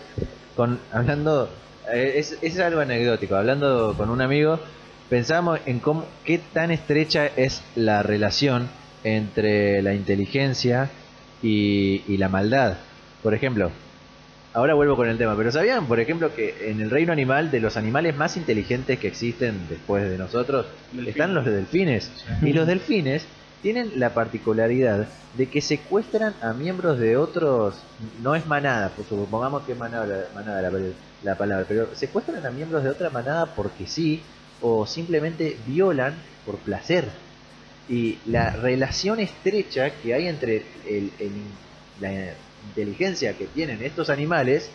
[0.57, 1.51] con hablando,
[1.93, 4.61] eh, es, es algo anecdótico, hablando con un amigo,
[5.11, 8.69] pensamos en cómo, qué tan estrecha es la relación
[9.03, 10.89] entre la inteligencia
[11.43, 12.77] y, y la maldad.
[13.23, 13.73] Por ejemplo,
[14.55, 17.61] ahora vuelvo con el tema, pero ¿sabían, por ejemplo, que en el reino animal, de
[17.61, 20.67] los animales más inteligentes que existen después de nosotros,
[21.07, 22.11] están los delfines?
[22.43, 23.27] Y los delfines
[23.63, 27.83] tienen la particularidad de que secuestran a miembros de otros,
[28.23, 30.71] no es manada, pues supongamos que es manada, manada la,
[31.23, 34.23] la palabra, pero secuestran a miembros de otra manada porque sí,
[34.61, 36.15] o simplemente violan
[36.47, 37.07] por placer.
[37.89, 41.43] Y la relación estrecha que hay entre el- el-
[42.01, 42.35] la
[42.69, 44.71] inteligencia que tienen estos animales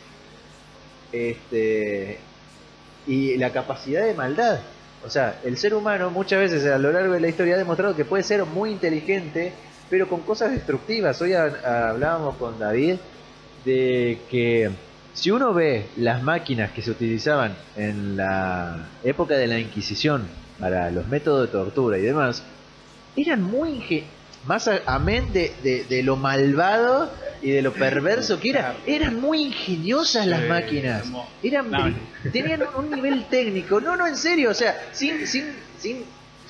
[1.11, 2.19] este,
[3.07, 4.59] y la capacidad de maldad.
[5.05, 7.95] O sea, el ser humano muchas veces a lo largo de la historia ha demostrado
[7.95, 9.53] que puede ser muy inteligente,
[9.89, 11.21] pero con cosas destructivas.
[11.21, 12.95] Hoy ha- hablábamos con David
[13.65, 14.69] de que
[15.13, 20.27] si uno ve las máquinas que se utilizaban en la época de la Inquisición
[20.59, 22.43] para los métodos de tortura y demás,
[23.15, 23.71] eran muy
[24.45, 29.19] más a- amén de, de, de lo malvado y de lo perverso que era, eran
[29.19, 31.05] muy ingeniosas las máquinas.
[31.43, 31.93] Eran No.
[32.31, 33.79] tenían un, nivel técnico.
[33.79, 36.03] No, no, en serio, o sea, sin sin sin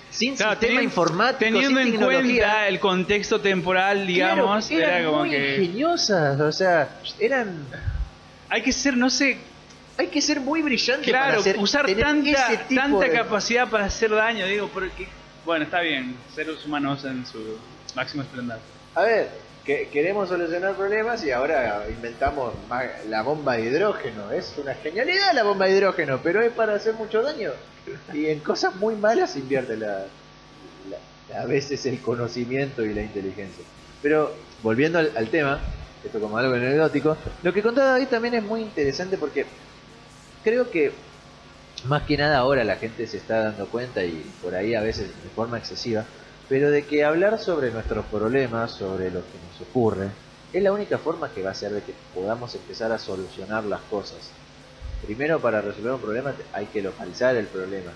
[0.09, 4.95] sin Claro, sistema teni- informático, teniendo sin en cuenta el contexto temporal, digamos, Claro, eran
[5.01, 7.67] era como muy que ingeniosas, o sea, eran
[8.49, 9.37] hay que ser, no sé,
[9.97, 13.11] hay que ser muy brillante para claro, hacer, usar tener tanta, ese tipo tanta de-
[13.11, 15.07] capacidad para hacer daño, digo, porque,
[15.45, 17.37] bueno, está bien, seres humanos en su
[17.95, 18.57] máximo esplendor.
[18.95, 19.29] A ver,
[19.65, 22.53] que queremos solucionar problemas y ahora inventamos
[23.07, 24.31] la bomba de hidrógeno.
[24.31, 27.51] Es una genialidad la bomba de hidrógeno, pero es para hacer mucho daño.
[28.13, 30.05] Y en cosas muy malas invierte la,
[31.37, 33.63] a veces el conocimiento y la inteligencia.
[34.01, 35.59] Pero volviendo al, tema,
[36.03, 39.45] esto como algo anecdótico, lo que contaba David también es muy interesante porque
[40.43, 40.91] creo que
[41.85, 45.07] más que nada ahora la gente se está dando cuenta y por ahí a veces
[45.07, 46.05] de forma excesiva,
[46.49, 50.09] pero de que hablar sobre nuestros problemas, sobre lo que nos ocurre,
[50.51, 53.81] es la única forma que va a ser de que podamos empezar a solucionar las
[53.81, 54.31] cosas.
[55.05, 57.91] Primero para resolver un problema hay que localizar el problema.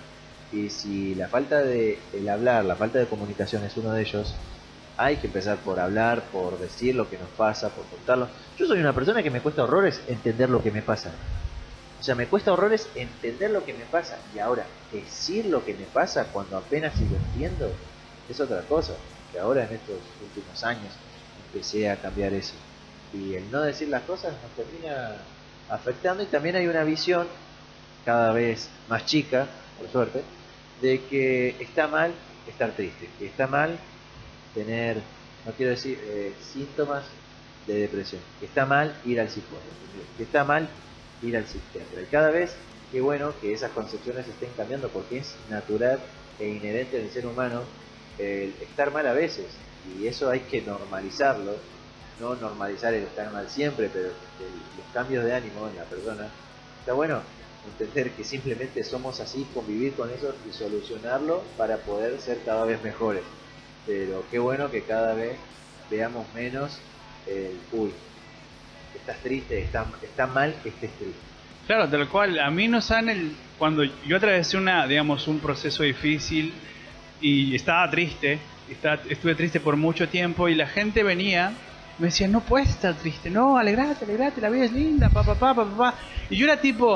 [0.52, 4.32] Y si la falta de el hablar, la falta de comunicación es uno de ellos,
[4.96, 8.28] hay que empezar por hablar, por decir lo que nos pasa, por contarlo.
[8.56, 11.10] Yo soy una persona que me cuesta horrores entender lo que me pasa.
[11.98, 14.16] O sea, me cuesta horrores entender lo que me pasa.
[14.32, 17.72] Y ahora, decir lo que me pasa cuando apenas si lo entiendo,
[18.28, 18.94] es otra cosa.
[19.32, 20.92] Que ahora en estos últimos años
[21.46, 22.54] empecé a cambiar eso.
[23.12, 25.16] Y el no decir las cosas nos termina
[25.68, 27.26] afectando y también hay una visión
[28.04, 29.46] cada vez más chica,
[29.78, 30.22] por suerte,
[30.82, 32.12] de que está mal
[32.48, 33.78] estar triste, que está mal
[34.54, 34.98] tener,
[35.46, 37.04] no quiero decir, eh, síntomas
[37.66, 39.64] de depresión, que está mal ir al psicólogo,
[40.16, 40.68] que está mal
[41.22, 42.02] ir al psiquiatra.
[42.02, 42.54] Y cada vez,
[42.92, 45.98] qué bueno que esas concepciones estén cambiando porque es natural
[46.38, 47.62] e inherente del ser humano
[48.18, 49.58] el estar mal a veces.
[49.86, 51.56] Y eso hay que normalizarlo,
[52.18, 56.30] no normalizar el estar mal siempre, pero el- los cambios de ánimo en la persona.
[56.80, 57.22] Está bueno
[57.66, 62.82] entender que simplemente somos así, convivir con eso y solucionarlo para poder ser cada vez
[62.82, 63.22] mejores.
[63.86, 65.38] Pero qué bueno que cada vez
[65.90, 66.80] veamos menos
[67.26, 67.92] el, uy,
[68.94, 71.20] estás triste, está, está mal que estés triste.
[71.66, 72.38] Claro, tal cual.
[72.38, 76.52] A mí nos han el cuando yo atravesé una, digamos, un proceso difícil
[77.20, 78.38] y estaba triste,
[78.70, 81.52] estaba- estuve triste por mucho tiempo y la gente venía,
[81.98, 85.34] me decía, no puedes estar triste, no, alegrate, alegrate, la vida es linda, pa, pa,
[85.34, 85.94] pa, pa, pa, pa".
[86.28, 86.94] Y yo era tipo,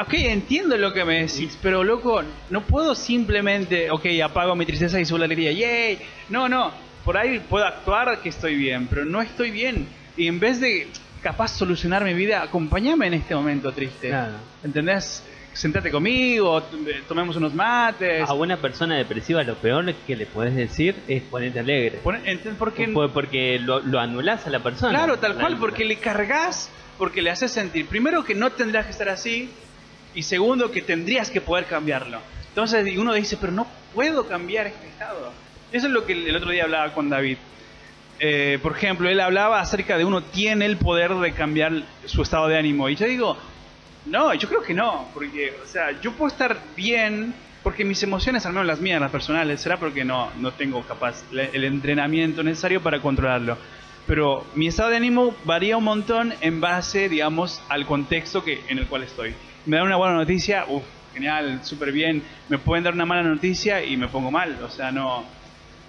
[0.00, 5.00] ok, entiendo lo que me decís, pero loco, no puedo simplemente, ok, apago mi tristeza
[5.00, 5.98] y subo la alegría, yay.
[6.28, 6.72] No, no,
[7.04, 9.86] por ahí puedo actuar que estoy bien, pero no estoy bien.
[10.16, 10.88] Y en vez de
[11.22, 14.08] capaz solucionar mi vida, acompáñame en este momento triste.
[14.08, 14.34] Claro.
[14.62, 15.24] ¿Entendés?
[15.60, 16.62] Sentate conmigo,
[17.06, 18.28] tomemos unos mates.
[18.28, 21.98] A una persona depresiva lo peor que le podés decir es ponerte alegre.
[22.02, 24.90] Pone- ent- porque, Fue porque lo, lo anulás a la persona.
[24.96, 28.92] claro, tal cual, porque le cargas, porque le haces sentir, primero que no tendrás que
[28.92, 29.50] estar así,
[30.14, 32.20] y segundo que tendrías que poder cambiarlo.
[32.48, 35.32] Entonces uno dice, pero no puedo cambiar este estado.
[35.72, 37.36] Eso es lo que el otro día hablaba con David.
[38.18, 41.72] Eh, por ejemplo, él hablaba acerca de uno tiene el poder de cambiar
[42.06, 42.88] su estado de ánimo.
[42.88, 43.36] Y yo digo,
[44.06, 48.46] no, yo creo que no, porque, o sea, yo puedo estar bien, porque mis emociones,
[48.46, 52.82] al menos las mías, las personales, será porque no, no tengo capaz el entrenamiento necesario
[52.82, 53.58] para controlarlo.
[54.06, 58.78] Pero mi estado de ánimo varía un montón en base, digamos, al contexto que, en
[58.78, 59.34] el cual estoy.
[59.66, 60.82] Me dan una buena noticia, uff,
[61.14, 62.22] genial, súper bien.
[62.48, 64.58] Me pueden dar una mala noticia y me pongo mal.
[64.64, 65.24] O sea, no,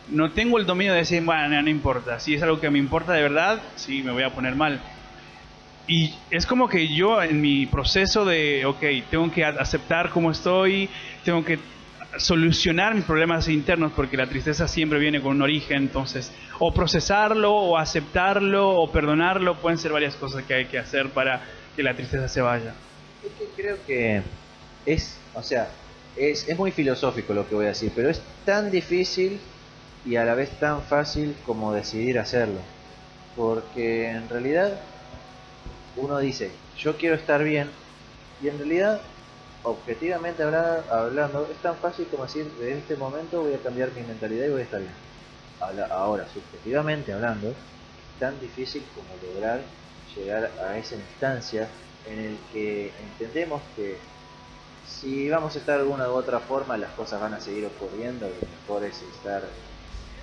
[0.09, 2.19] no tengo el dominio de decir, bueno, no importa.
[2.19, 4.79] Si es algo que me importa de verdad, sí, me voy a poner mal.
[5.91, 10.89] Y es como que yo en mi proceso de, ok, tengo que aceptar cómo estoy,
[11.25, 11.59] tengo que
[12.15, 17.53] solucionar mis problemas internos porque la tristeza siempre viene con un origen, entonces o procesarlo
[17.53, 21.41] o aceptarlo o perdonarlo, pueden ser varias cosas que hay que hacer para
[21.75, 22.73] que la tristeza se vaya.
[23.25, 24.21] Es que creo que
[24.85, 25.67] es, o sea,
[26.15, 29.41] es, es muy filosófico lo que voy a decir, pero es tan difícil
[30.05, 32.61] y a la vez tan fácil como decidir hacerlo.
[33.35, 34.79] Porque en realidad
[35.95, 37.71] uno dice, yo quiero estar bien,
[38.39, 39.01] y en realidad,
[39.63, 44.03] objetivamente habla- hablando, es tan fácil como decir, de este momento voy a cambiar mi
[44.03, 44.95] mentalidad y voy a estar bien.
[45.91, 49.65] Ahora, subjetivamente hablando, es tan difícil como lograr
[50.15, 51.69] llegar a esa instancia
[52.03, 53.99] en el que entendemos que
[54.83, 58.29] si vamos a estar de alguna u otra forma, las cosas van a seguir ocurriendo,
[58.29, 59.49] lo mejor es estar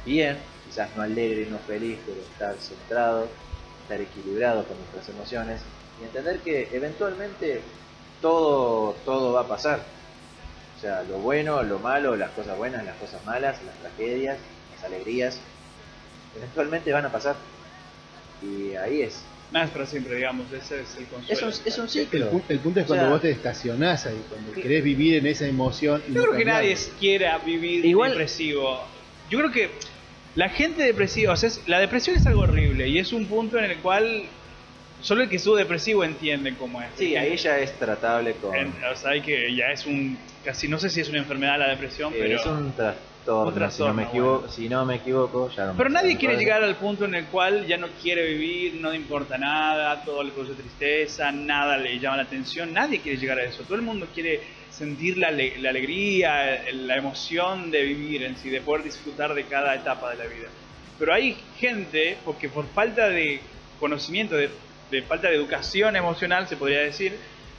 [0.05, 3.31] bien, quizás no alegre, no feliz, pero estar centrado,
[3.88, 5.61] estar equilibrado con nuestras emociones
[6.01, 7.62] y entender que eventualmente
[8.20, 9.81] todo, todo va a pasar.
[10.77, 14.37] O sea, lo bueno, lo malo, las cosas buenas, las cosas malas, las tragedias,
[14.74, 15.40] las alegrías,
[16.37, 17.37] eventualmente van a pasar.
[18.42, 19.20] Y ahí es.
[19.51, 21.48] Nada es para siempre, digamos, ese es el consuelo.
[21.48, 22.42] Es un, es un El, ciclo.
[22.48, 25.46] el punto es O cuando sea, vos te estacionás ahí, cuando querés vivir en esa
[25.46, 26.03] emoción.
[26.09, 28.81] Yo no creo que nadie quiera vivir Igual- depresivo.
[29.31, 29.70] Yo creo que
[30.38, 33.59] la gente depresiva, o sea, es- la depresión es algo horrible y es un punto
[33.59, 34.22] en el cual
[35.03, 36.88] solo el que estuvo depresivo entiende cómo es.
[36.96, 38.55] Sí, ahí ya es tratable con...
[38.55, 41.59] En- o sea, hay que ya es un casi no sé si es una enfermedad
[41.59, 44.53] la depresión, Eh, pero es un trastorno, Un trastorno, si, no me equivoco, bueno.
[44.53, 47.24] si no me equivoco, ya no me pero nadie quiere llegar al punto en el
[47.27, 51.98] cual ya no quiere vivir, no le importa nada, todo le produce tristeza, nada le
[51.98, 53.64] llama la atención, nadie quiere llegar a eso.
[53.64, 54.40] Todo el mundo quiere
[54.79, 59.45] sentir la, ale- la alegría, la emoción de vivir en sí, de poder disfrutar de
[59.45, 60.49] cada etapa de la vida.
[60.99, 63.41] Pero hay gente, porque por falta de
[63.81, 64.51] conocimiento, de,
[64.91, 67.12] de falta de educación emocional, se podría decir,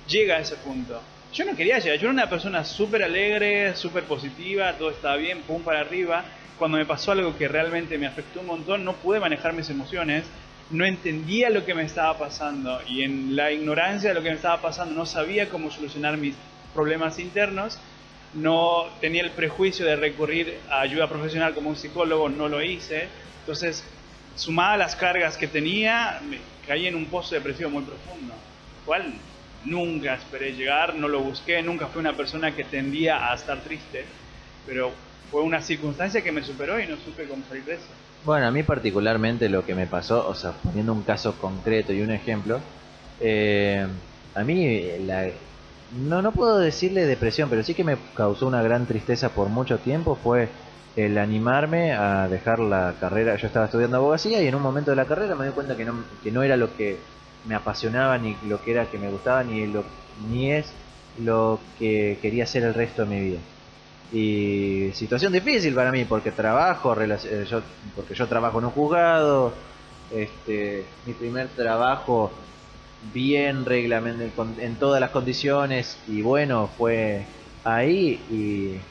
[0.07, 1.01] llega a ese punto.
[1.33, 5.41] Yo no quería llegar, yo era una persona súper alegre, súper positiva, todo estaba bien,
[5.43, 6.25] pum para arriba.
[6.57, 10.25] Cuando me pasó algo que realmente me afectó un montón, no pude manejar mis emociones,
[10.71, 14.35] no entendía lo que me estaba pasando y en la ignorancia de lo que me
[14.35, 16.35] estaba pasando no sabía cómo solucionar mis
[16.73, 17.79] problemas internos,
[18.33, 23.07] no tenía el prejuicio de recurrir a ayuda profesional como un psicólogo, no lo hice.
[23.41, 23.83] Entonces,
[24.35, 28.33] sumada a las cargas que tenía, me caí en un pozo depresivo muy profundo,
[28.85, 29.13] cual
[29.65, 34.05] nunca esperé llegar, no lo busqué, nunca fui una persona que tendía a estar triste,
[34.65, 34.91] pero
[35.31, 37.87] fue una circunstancia que me superó y no supe cómo salir de eso.
[38.25, 42.01] Bueno, a mí particularmente lo que me pasó, o sea, poniendo un caso concreto y
[42.01, 42.59] un ejemplo,
[43.19, 43.85] eh,
[44.35, 45.29] a mí la,
[45.91, 49.79] no, no puedo decirle depresión, pero sí que me causó una gran tristeza por mucho
[49.79, 50.49] tiempo fue
[50.95, 53.35] el animarme a dejar la carrera.
[53.35, 55.85] Yo estaba estudiando abogacía y en un momento de la carrera me di cuenta que
[55.85, 56.97] no, que no era lo que
[57.45, 59.83] me apasionaba, ni lo que era que me gustaba, ni, lo,
[60.29, 60.71] ni es
[61.23, 63.39] lo que quería hacer el resto de mi vida.
[64.11, 67.61] Y situación difícil para mí porque trabajo, eh, yo,
[67.95, 69.53] porque yo trabajo en un juzgado,
[70.11, 72.31] este, mi primer trabajo
[73.01, 77.25] bien reglamente con- en todas las condiciones y bueno fue
[77.63, 78.83] ahí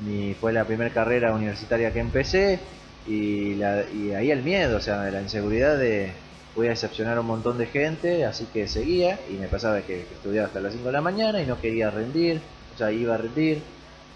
[0.00, 2.60] y fue la primera carrera universitaria que empecé
[3.04, 6.12] y, la, y ahí el miedo, o sea, la inseguridad de
[6.54, 10.06] voy a decepcionar a un montón de gente, así que seguía y me pasaba que,
[10.06, 13.14] que estudiaba hasta las 5 de la mañana y no quería rendir, o sea, iba
[13.14, 13.62] a rendir,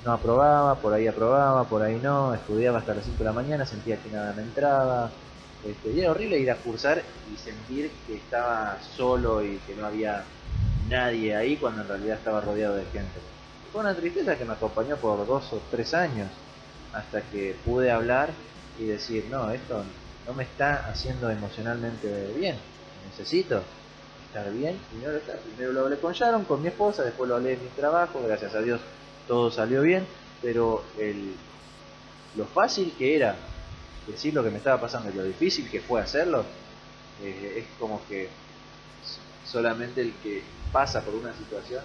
[0.05, 3.67] no aprobaba, por ahí aprobaba, por ahí no, estudiaba hasta las 5 de la mañana,
[3.67, 5.13] sentía que nada me entraba,
[5.67, 7.03] este, y era horrible ir a cursar
[7.33, 10.25] y sentir que estaba solo y que no había
[10.89, 13.21] nadie ahí cuando en realidad estaba rodeado de gente.
[13.73, 16.29] Fue una tristeza que me acompañó por dos o tres años
[16.93, 18.31] hasta que pude hablar
[18.79, 19.85] y decir, no, esto
[20.27, 22.57] no me está haciendo emocionalmente bien,
[23.09, 23.63] necesito
[24.27, 25.13] estar bien y no.
[25.55, 28.55] Primero lo hablé con Sharon, con mi esposa, después lo hablé en mi trabajo, gracias
[28.55, 28.81] a Dios
[29.31, 30.05] todo salió bien,
[30.43, 31.35] pero el,
[32.37, 33.37] lo fácil que era
[34.13, 36.45] decir lo que me estaba pasando y lo difícil que fue hacerlo,
[37.23, 38.29] eh, es como que
[39.45, 40.43] solamente el que
[40.73, 41.83] pasa por una situación,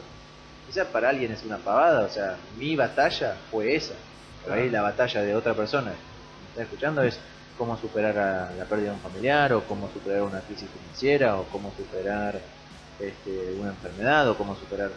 [0.67, 3.95] quizás para alguien es una pavada, o sea, mi batalla fue esa,
[4.43, 7.19] por ahí la batalla de otra persona, me está escuchando es
[7.57, 11.43] cómo superar a la pérdida de un familiar o cómo superar una crisis financiera o
[11.45, 12.39] cómo superar
[12.99, 14.91] este, una enfermedad o cómo superar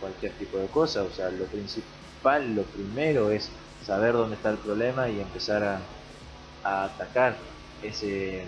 [0.00, 1.02] cualquier tipo de cosa.
[1.02, 3.50] O sea, lo principal, lo primero es
[3.84, 5.80] saber dónde está el problema y empezar a,
[6.66, 7.36] a atacar
[7.82, 8.42] ese,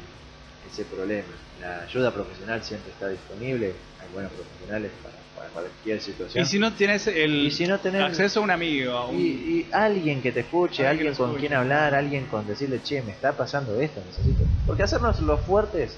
[0.71, 1.29] ese problema.
[1.61, 3.67] La ayuda profesional siempre está disponible,
[4.01, 6.45] hay buenos profesionales para, para cualquier situación.
[6.45, 9.17] Y si no tienes el Y si no tenés- acceso a un amigo, a un-
[9.21, 11.41] Y, y alguien que te escuche, Alguien con escuche.
[11.41, 14.45] quien hablar, alguien con decirle, che, me está pasando esto, necesito.
[14.67, 15.97] Porque hacernos los fuertes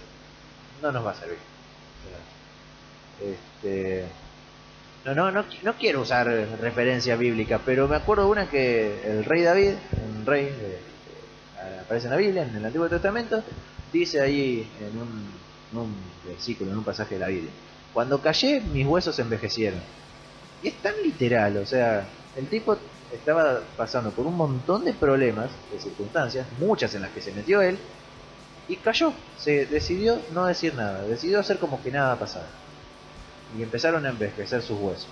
[0.82, 1.38] no nos va a servir.
[3.20, 4.06] Este,
[5.04, 6.26] no, no, no, no quiero usar
[6.60, 9.72] referencia bíblica, pero me acuerdo una que el rey David,
[10.18, 10.89] un rey de-
[11.80, 13.42] aparece en la Biblia, en el Antiguo Testamento,
[13.92, 15.94] dice ahí en un,
[16.26, 17.50] versículo, en un pasaje de la Biblia,
[17.92, 19.80] cuando callé mis huesos envejecieron.
[20.62, 22.06] Y es tan literal, o sea,
[22.36, 22.76] el tipo
[23.12, 27.62] estaba pasando por un montón de problemas, de circunstancias, muchas en las que se metió
[27.62, 27.78] él,
[28.68, 29.12] y cayó.
[29.38, 32.46] Se decidió no decir nada, decidió hacer como que nada pasaba.
[33.58, 35.08] Y empezaron a envejecer sus huesos.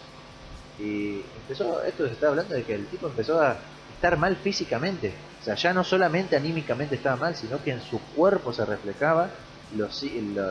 [0.79, 3.57] Y empezó, esto se está hablando de que el tipo empezó a
[3.99, 5.13] estar mal físicamente.
[5.41, 9.31] O sea, ya no solamente anímicamente estaba mal, sino que en su cuerpo se reflejaba
[9.77, 10.05] los,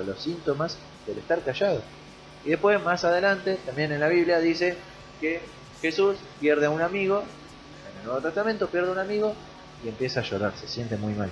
[0.05, 1.81] los síntomas del estar callado.
[2.43, 4.75] Y después, más adelante, también en la Biblia dice
[5.21, 5.39] que
[5.81, 9.33] Jesús pierde a un amigo, en el Nuevo Testamento pierde a un amigo
[9.83, 11.29] y empieza a llorar, se siente muy mal.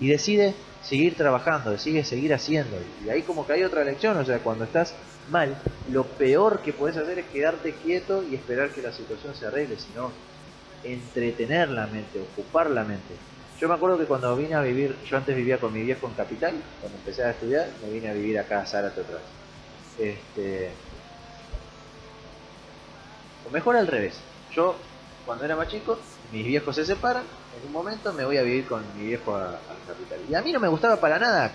[0.00, 2.76] Y decide seguir trabajando, decide seguir haciendo.
[3.04, 4.94] Y ahí como que hay otra lección, o sea, cuando estás
[5.30, 5.56] mal,
[5.88, 9.78] lo peor que puedes hacer es quedarte quieto y esperar que la situación se arregle,
[9.78, 10.10] sino
[10.84, 13.14] entretener la mente, ocupar la mente.
[13.60, 16.14] Yo me acuerdo que cuando vine a vivir, yo antes vivía con mi viejo en
[16.14, 19.24] Capital, cuando empecé a estudiar, me vine a vivir acá a Zárate otra vez.
[19.98, 20.70] Este,
[23.48, 24.18] o mejor al revés.
[24.52, 24.74] Yo,
[25.24, 25.98] cuando era más chico,
[26.32, 27.22] mis viejos se separan.
[27.60, 30.18] En un momento me voy a vivir con mi viejo a, a capital.
[30.28, 31.52] Y a mí no me gustaba para nada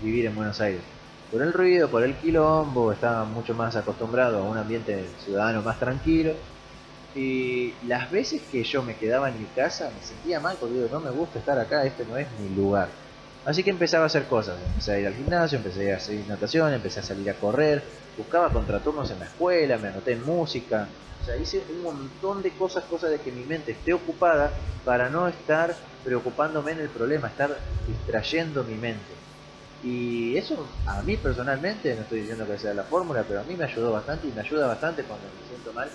[0.00, 0.80] vivir en Buenos Aires.
[1.30, 5.78] Por el ruido, por el quilombo, estaba mucho más acostumbrado a un ambiente ciudadano más
[5.78, 6.32] tranquilo.
[7.14, 10.88] Y las veces que yo me quedaba en mi casa me sentía mal porque digo,
[10.90, 12.88] no me gusta estar acá, este no es mi lugar.
[13.44, 16.72] Así que empezaba a hacer cosas, empecé a ir al gimnasio, empecé a hacer natación,
[16.72, 17.84] empecé a salir a correr,
[18.16, 20.88] buscaba contraturnos en la escuela, me anoté en música,
[21.20, 24.50] o sea, hice un montón de cosas, cosas de que mi mente esté ocupada
[24.84, 27.56] para no estar preocupándome en el problema, estar
[27.86, 29.14] distrayendo mi mente.
[29.82, 33.54] Y eso a mí personalmente, no estoy diciendo que sea la fórmula, pero a mí
[33.54, 35.90] me ayudó bastante y me ayuda bastante cuando me siento mal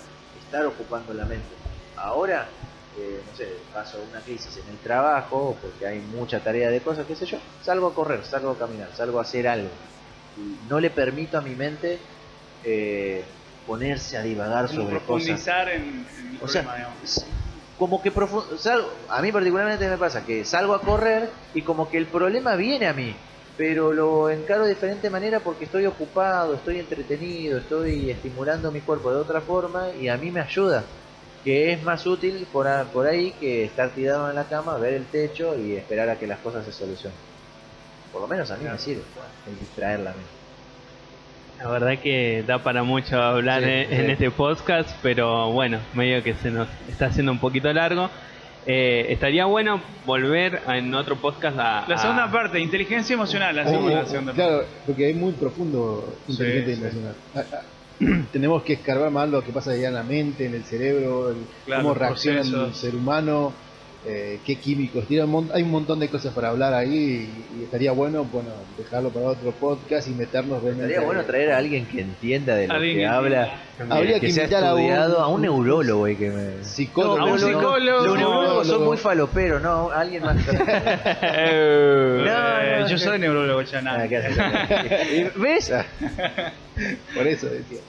[0.50, 1.56] estar ocupando la mente.
[1.96, 2.50] Ahora,
[2.98, 7.06] eh, no sé, paso una crisis en el trabajo porque hay mucha tarea de cosas,
[7.06, 9.70] qué sé yo, salgo a correr, salgo a caminar, salgo a hacer algo.
[10.38, 12.00] Y no le permito a mi mente
[12.64, 13.26] eh,
[13.68, 15.06] ponerse a divagar como sobre cosas.
[15.28, 15.84] profundizar en,
[16.18, 16.98] en el O sea, problema,
[17.78, 21.98] como que salgo- a mí particularmente me pasa que salgo a correr y como que
[22.00, 23.16] el problema viene a mí,
[23.60, 29.12] pero lo encaro de diferente manera porque estoy ocupado, estoy entretenido, estoy estimulando mi cuerpo
[29.12, 30.86] de otra forma y a mí me ayuda,
[31.44, 34.94] que es más útil por, a- por ahí que estar tirado en la cama, ver
[34.96, 37.20] el techo y esperar a que las cosas se solucionen.
[38.12, 39.04] Por lo menos a mí me sirve
[39.46, 40.32] el distraer la mente.
[41.58, 43.96] La verdad que da para mucho hablar Sí, en, sí.
[44.00, 48.10] en este podcast, pero bueno, medio que se nos está haciendo un poquito largo.
[48.72, 51.86] Eh, estaría bueno volver a- en otro podcast a...
[51.88, 55.32] La a- segunda parte, inteligencia emocional, la Oh, segunda, la segunda claro, porque es muy
[55.32, 57.16] profundo Sí, y emocional.
[57.34, 57.62] Ah, ah,
[58.32, 61.48] Tenemos que escarbar más lo que pasa allá en la mente, en el cerebro, el-
[61.66, 63.54] Claro, cómo reacciona el ser humano,
[64.06, 65.06] eh, qué químicos.
[65.08, 66.90] Tiene un mon- hay un montón de cosas para hablar ahí
[67.54, 70.94] y, y estaría bueno bueno dejarlo para otro podcast y meternos realmente.
[70.94, 74.32] Estaría bueno traer a alguien que entienda de lo que que habla, Habría que, que
[74.32, 76.64] sea invitar a un- a un neurólogo y que me...
[76.64, 77.18] Psicólogo.
[77.18, 77.80] No, a un No, psicólogo.
[78.06, 80.38] Los neurólogos son muy faloperos, no, alguien más.
[81.22, 84.08] Eh, No, Eh, no, yo soy neurólogo, ya nada.
[84.40, 84.66] Ah.
[85.36, 85.72] ¿Ves?
[87.16, 87.80] Por eso decía.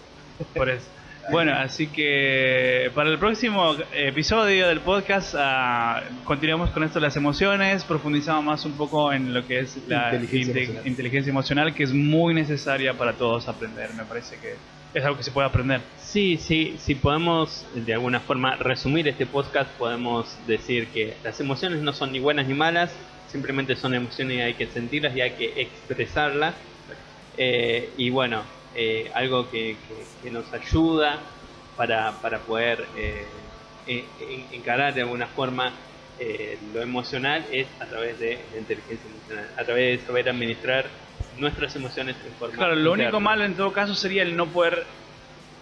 [0.55, 0.87] Por eso.
[1.31, 7.17] Bueno, así que para el próximo episodio del podcast ah, continuamos con esto de las
[7.17, 10.87] emociones, profundizamos más un poco en lo que es la Inteligencia inte- emocional.
[10.89, 13.91] inteligencia emocional, que es muy necesaria para todos aprender.
[13.95, 14.55] Me parece que
[14.93, 15.81] es algo que se puede aprender.
[16.03, 21.81] Sí, sí, si podemos de alguna forma resumir este podcast, podemos decir que las emociones
[21.81, 22.91] no son ni buenas ni malas,
[23.31, 26.55] simplemente son emociones y hay que sentirlas y hay que expresarlas.
[27.39, 28.43] Eh, y bueno,
[28.75, 31.21] eh, algo que, que- que nos ayuda
[31.77, 33.27] para, para poder eh,
[33.87, 35.73] en- en- encarar de alguna forma
[36.19, 40.91] eh, lo emocional es a través de la inteligencia emocional, a través de saber administrar
[41.37, 44.85] nuestras emociones en forma Claro, lo único malo en todo caso sería el no poder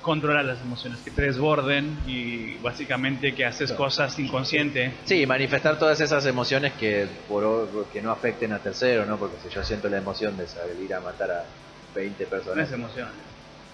[0.00, 4.94] controlar las emociones, que te desborden y básicamente que haces cosas inconsciente.
[5.04, 9.18] Sí, manifestar todas esas emociones que por que no afecten a terceros, ¿no?
[9.18, 11.46] Porque si yo siento la emoción de salir a matar a
[11.98, 12.68] 20 No personas.
[12.68, 13.14] es emociones.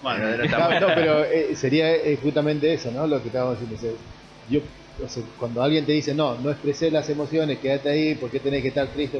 [0.01, 3.07] Bueno, no No, no, pero eh, sería eh, justamente eso, ¿no?
[3.07, 3.97] Lo que estábamos diciendo.
[4.49, 4.59] yo,
[5.03, 8.61] o sea, cuando alguien te dice, no, no expresé las emociones, quédate ahí, porque tenés
[8.61, 9.19] que estar triste?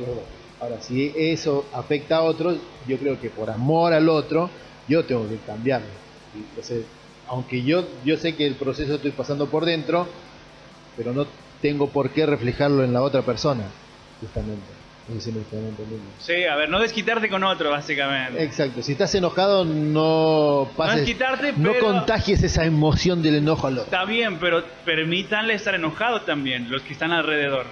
[0.59, 4.49] Ahora, si eso afecta a otros, yo creo que por amor al otro,
[4.87, 5.87] yo tengo que cambiarlo.
[6.61, 6.77] Sea,
[7.27, 10.07] aunque yo, yo sé que el proceso estoy pasando por dentro,
[10.95, 11.27] pero no
[11.61, 13.63] tengo por qué reflejarlo en la otra persona,
[14.21, 14.74] justamente.
[15.07, 16.05] No sé si me están entendiendo.
[16.17, 18.43] sí, a ver, no desquitarte con otro, básicamente.
[18.43, 23.67] Exacto, si estás enojado, no no pases, desquitarte, no pero contagies esa emoción del enojo
[23.67, 23.85] al otro.
[23.85, 27.65] está bien, pero permítanle estar enojado también, los que están alrededor.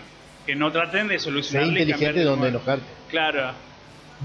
[0.46, 2.86] Que no traten de Sé solucionar inteligente donde enojarte.
[3.10, 3.54] Claro.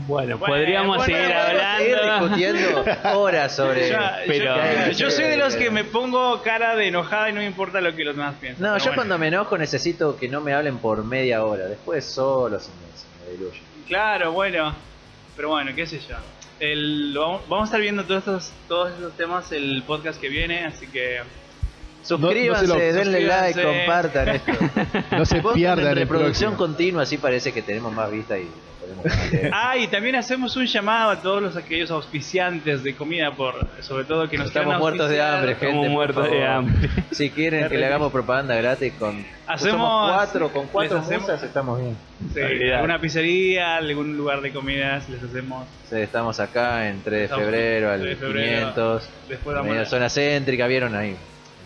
[0.07, 2.27] Bueno, Bueno, podríamos bueno, seguir hablando.
[2.29, 2.85] discutiendo
[3.19, 3.89] horas sobre.
[3.91, 4.55] Ya- pero-
[4.87, 7.81] yo, yo soy de los que me pongo cara de enojada y no me importa
[7.81, 8.63] lo que los demás piensan.
[8.63, 8.95] No, yo bueno.
[8.97, 11.65] cuando me enojo necesito que no me hablen por media hora.
[11.67, 13.61] Después solo se me, se me diluye.
[13.87, 14.75] Claro, bueno.
[15.37, 16.17] Pero bueno, qué sé yo.
[16.61, 20.29] El, lo vamos, vamos a estar viendo todos estos, todos estos temas el podcast que
[20.29, 21.21] viene, así que
[22.09, 23.79] Suscríbanse, no se lo- denle like, suscríbanse.
[23.87, 24.53] compartan esto.
[25.17, 28.49] No se Pongan pierdan reproducción continua, así parece que tenemos más vista y.
[29.53, 34.05] Ah, y también hacemos un llamado a todos los aquellos auspiciantes de comida, por sobre
[34.05, 35.67] todo que nos Estamos muertos de hambre, gente.
[35.67, 36.89] Estamos muertos de hambre.
[37.11, 41.81] Si quieren que le hagamos propaganda gratis con Hacemos- cuatro, con cuatro hacemos- musas estamos
[41.81, 41.97] bien.
[42.33, 45.67] Sí, alguna pizzería, algún lugar de comidas, les hacemos.
[45.91, 48.59] Sí, estamos acá en 3 de febrero al 3 de febrero.
[48.75, 49.11] 500.
[49.29, 51.15] Después En vamos la zona céntrica, vieron ahí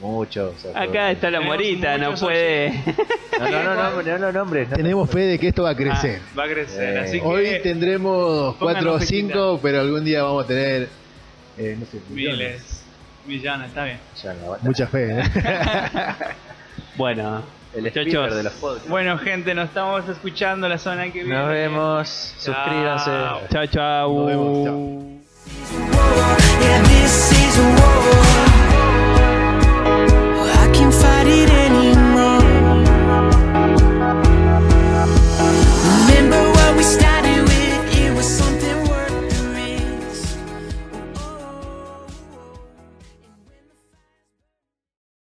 [0.03, 0.55] mucho.
[0.74, 2.72] Acá está la morita, no puede.
[3.38, 4.68] No, no, no, no, no, nombres.
[4.68, 6.20] Tenemos fe de que esto va a crecer.
[6.22, 7.26] Ah, va a crecer, así eh, que.
[7.26, 10.88] Hoy tendremos 4 o 5, pero algún día vamos a tener.
[11.59, 11.98] Eh, no sé.
[12.11, 12.84] Miles.
[13.26, 13.98] Millana, está bien.
[14.62, 15.22] Mucha fe, ¿eh?
[16.96, 17.42] bueno.
[17.74, 18.34] El muchachos.
[18.36, 18.88] de los podcasts.
[18.88, 21.38] Bueno, gente, nos estamos escuchando la zona que viene.
[21.38, 22.34] Nos vemos.
[22.38, 23.11] Suscríbanse.
[23.50, 24.14] Chao, chao.
[24.14, 24.64] Nos vemos.
[28.18, 28.32] Chao.